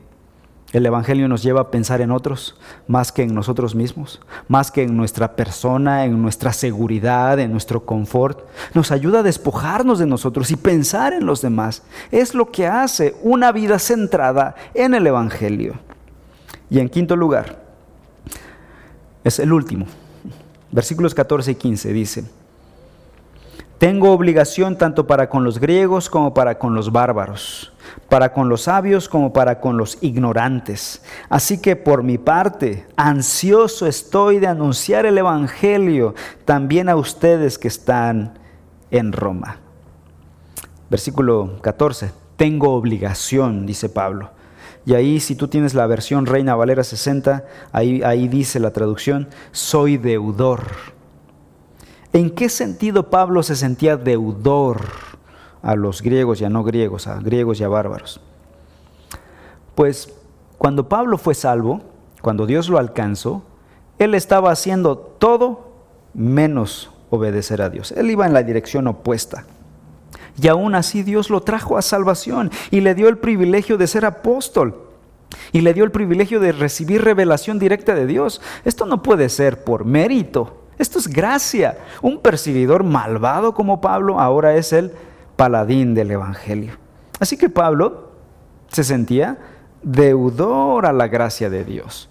[0.73, 2.55] el Evangelio nos lleva a pensar en otros
[2.87, 7.85] más que en nosotros mismos, más que en nuestra persona, en nuestra seguridad, en nuestro
[7.85, 8.39] confort?
[8.73, 11.83] Nos ayuda a despojarnos de nosotros y pensar en los demás.
[12.11, 15.75] Es lo que hace una vida centrada en el Evangelio.
[16.71, 17.63] Y en quinto lugar,
[19.23, 19.85] es el último.
[20.71, 22.23] Versículos 14 y 15 dice,
[23.83, 27.73] tengo obligación tanto para con los griegos como para con los bárbaros,
[28.07, 31.03] para con los sabios como para con los ignorantes.
[31.27, 36.15] Así que por mi parte, ansioso estoy de anunciar el Evangelio
[36.45, 38.39] también a ustedes que están
[38.89, 39.57] en Roma.
[40.89, 44.31] Versículo 14, tengo obligación, dice Pablo.
[44.85, 49.27] Y ahí, si tú tienes la versión Reina Valera 60, ahí, ahí dice la traducción,
[49.51, 50.92] soy deudor
[52.13, 54.85] ¿En qué sentido Pablo se sentía deudor
[55.63, 58.21] a los griegos y a no griegos, a griegos y a bárbaros?
[59.73, 60.13] Pues
[60.59, 61.81] cuando Pablo fue salvo,
[62.21, 63.43] cuando Dios lo alcanzó,
[63.97, 65.71] él estaba haciendo todo
[66.13, 67.91] menos obedecer a Dios.
[67.91, 69.45] Él iba en la dirección opuesta.
[70.39, 74.05] Y aún así Dios lo trajo a salvación y le dio el privilegio de ser
[74.05, 74.75] apóstol.
[75.51, 78.39] Y le dio el privilegio de recibir revelación directa de Dios.
[78.65, 80.62] Esto no puede ser por mérito.
[80.77, 81.77] Esto es gracia.
[82.01, 84.91] Un perseguidor malvado como Pablo ahora es el
[85.35, 86.73] paladín del Evangelio.
[87.19, 88.11] Así que Pablo
[88.69, 89.37] se sentía
[89.81, 92.09] deudor a la gracia de Dios.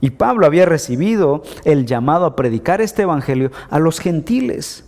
[0.00, 4.84] Y Pablo había recibido el llamado a predicar este Evangelio a los gentiles.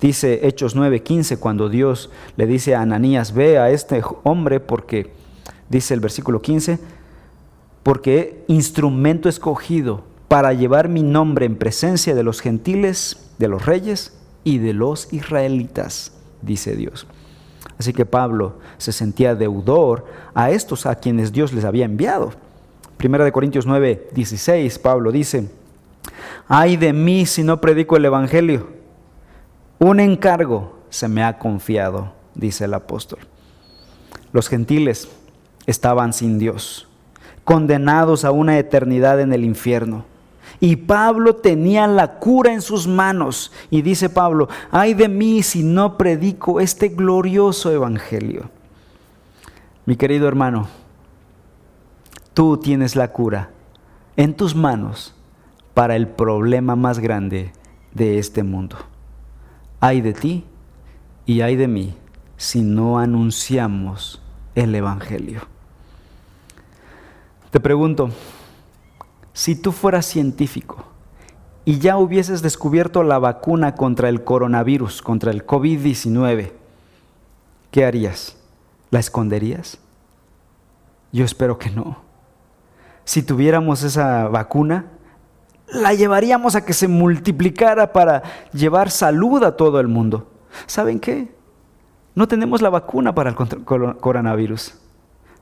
[0.00, 5.12] Dice Hechos 9:15 cuando Dios le dice a Ananías, ve a este hombre porque,
[5.68, 6.78] dice el versículo 15,
[7.82, 14.16] porque instrumento escogido para llevar mi nombre en presencia de los gentiles, de los reyes
[14.44, 17.08] y de los israelitas, dice Dios.
[17.80, 22.32] Así que Pablo se sentía deudor a estos a quienes Dios les había enviado.
[22.96, 25.50] Primera de Corintios 9, 16, Pablo dice,
[26.46, 28.68] ay de mí si no predico el Evangelio.
[29.80, 33.18] Un encargo se me ha confiado, dice el apóstol.
[34.32, 35.08] Los gentiles
[35.66, 36.86] estaban sin Dios,
[37.42, 40.04] condenados a una eternidad en el infierno.
[40.60, 43.50] Y Pablo tenía la cura en sus manos.
[43.70, 48.50] Y dice Pablo, ay de mí si no predico este glorioso evangelio.
[49.86, 50.68] Mi querido hermano,
[52.34, 53.50] tú tienes la cura
[54.16, 55.14] en tus manos
[55.72, 57.52] para el problema más grande
[57.94, 58.76] de este mundo.
[59.80, 60.44] Ay de ti
[61.24, 61.94] y ay de mí
[62.36, 64.20] si no anunciamos
[64.54, 65.42] el Evangelio.
[67.50, 68.10] Te pregunto,
[69.32, 70.84] si tú fueras científico
[71.64, 76.52] y ya hubieses descubierto la vacuna contra el coronavirus, contra el COVID-19,
[77.70, 78.36] ¿qué harías?
[78.90, 79.78] ¿La esconderías?
[81.12, 81.98] Yo espero que no.
[83.04, 84.86] Si tuviéramos esa vacuna,
[85.72, 88.22] la llevaríamos a que se multiplicara para
[88.52, 90.30] llevar salud a todo el mundo.
[90.66, 91.32] ¿Saben qué?
[92.14, 94.74] No tenemos la vacuna para el coronavirus,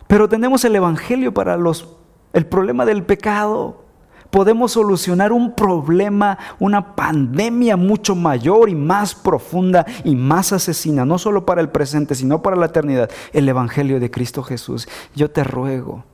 [0.07, 1.97] pero tenemos el Evangelio para los
[2.33, 3.85] el problema del pecado.
[4.31, 11.18] Podemos solucionar un problema, una pandemia mucho mayor y más profunda y más asesina, no
[11.18, 14.87] solo para el presente, sino para la eternidad, el Evangelio de Cristo Jesús.
[15.14, 16.05] Yo te ruego,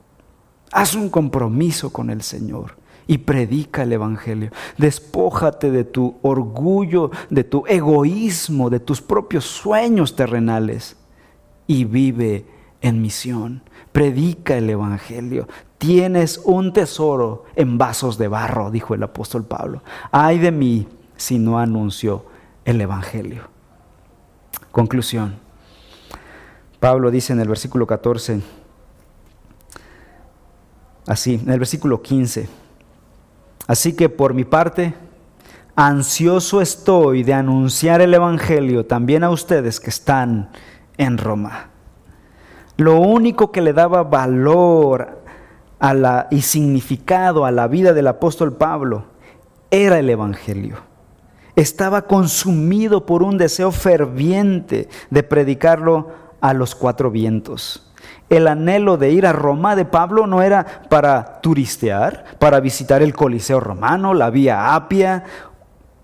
[0.71, 4.51] haz un compromiso con el Señor y predica el Evangelio.
[4.77, 10.95] Despójate de tu orgullo, de tu egoísmo, de tus propios sueños terrenales
[11.67, 12.45] y vive
[12.81, 13.61] en misión.
[13.91, 15.47] Predica el Evangelio.
[15.85, 19.83] Tienes un tesoro en vasos de barro, dijo el apóstol Pablo.
[20.11, 22.25] Ay de mí si no anuncio
[22.63, 23.43] el Evangelio.
[24.71, 25.35] Conclusión.
[26.79, 28.41] Pablo dice en el versículo 14,
[31.05, 32.49] así, en el versículo 15,
[33.67, 34.95] así que por mi parte,
[35.75, 40.49] ansioso estoy de anunciar el Evangelio también a ustedes que están
[40.97, 41.69] en Roma.
[42.75, 45.24] Lo único que le daba valor
[45.79, 49.05] a la, y significado a la vida del apóstol Pablo
[49.71, 50.77] era el Evangelio.
[51.55, 56.09] Estaba consumido por un deseo ferviente de predicarlo
[56.41, 57.91] a los cuatro vientos.
[58.29, 63.13] El anhelo de ir a Roma de Pablo no era para turistear, para visitar el
[63.13, 65.23] Coliseo romano, la Vía Apia.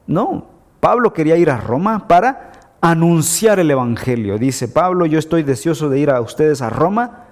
[0.07, 0.45] No,
[0.79, 4.37] Pablo quería ir a Roma para anunciar el Evangelio.
[4.37, 7.25] Dice Pablo, yo estoy deseoso de ir a ustedes a Roma,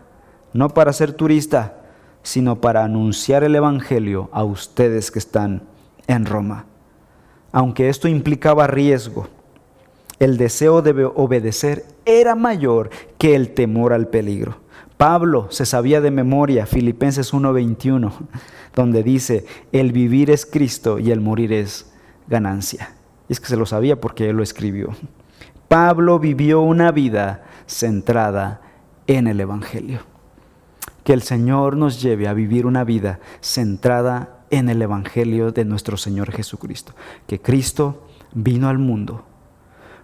[0.54, 1.79] no para ser turista,
[2.24, 5.64] sino para anunciar el Evangelio a ustedes que están
[6.08, 6.66] en Roma.
[7.52, 9.28] Aunque esto implicaba riesgo,
[10.20, 14.58] el deseo de obedecer era mayor que el temor al peligro.
[14.98, 18.12] Pablo se sabía de memoria Filipenses 1:21,
[18.76, 21.94] donde dice, el vivir es Cristo y el morir es
[22.28, 22.96] ganancia.
[23.30, 24.90] Y es que se lo sabía porque él lo escribió.
[25.70, 28.62] Pablo vivió una vida centrada
[29.08, 30.02] en el Evangelio.
[31.10, 35.98] Que el Señor nos lleve a vivir una vida centrada en el Evangelio de nuestro
[35.98, 36.94] Señor Jesucristo,
[37.26, 39.26] que Cristo vino al mundo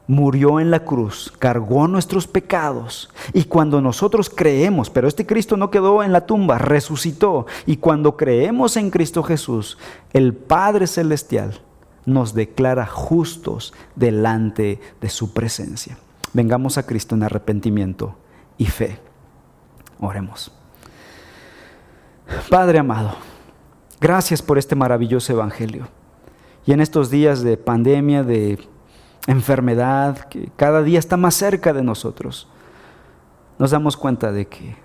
[0.08, 3.12] murió en la cruz, cargó nuestros pecados.
[3.34, 7.46] Y cuando nosotros creemos, pero este Cristo no quedó en la tumba, resucitó.
[7.68, 9.78] Y cuando creemos en Cristo Jesús,
[10.12, 11.62] el Padre Celestial
[12.08, 16.00] nos declara justos delante de su presencia.
[16.34, 18.16] Vengamos a Cristo en arrepentimiento
[18.58, 18.98] y fe.
[20.00, 20.52] Oremos.
[22.50, 23.16] Padre amado,
[24.00, 25.88] gracias por este maravilloso Evangelio.
[26.66, 28.60] Y en estos días de pandemia, de
[29.28, 32.48] enfermedad que cada día está más cerca de nosotros,
[33.60, 34.76] nos damos cuenta de que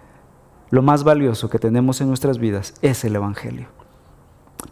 [0.70, 3.68] lo más valioso que tenemos en nuestras vidas es el Evangelio.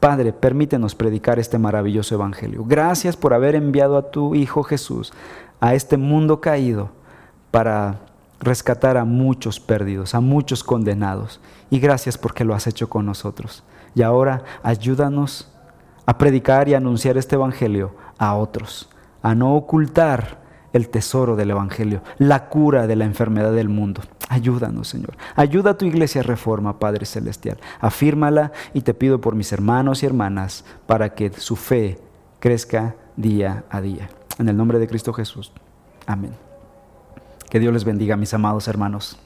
[0.01, 2.65] Padre, permítenos predicar este maravilloso Evangelio.
[2.65, 5.13] Gracias por haber enviado a tu Hijo Jesús
[5.61, 6.91] a este mundo caído
[7.51, 8.01] para
[8.39, 11.41] rescatar a muchos perdidos, a muchos condenados.
[11.71, 13.65] Y gracias porque lo has hecho con nosotros.
[13.95, 15.49] Y ahora ayúdanos
[16.07, 18.89] a predicar y anunciar este Evangelio a otros
[19.23, 20.39] a no ocultar
[20.73, 24.03] el tesoro del Evangelio, la cura de la enfermedad del mundo.
[24.29, 25.17] Ayúdanos, Señor.
[25.35, 27.59] Ayuda a tu iglesia reforma, Padre Celestial.
[27.81, 31.99] Afírmala y te pido por mis hermanos y hermanas para que su fe
[32.39, 34.11] crezca día a día.
[34.39, 35.53] En el nombre de Cristo Jesús.
[36.07, 36.33] Amén.
[37.49, 39.19] Que Dios les bendiga, mis amados hermanos.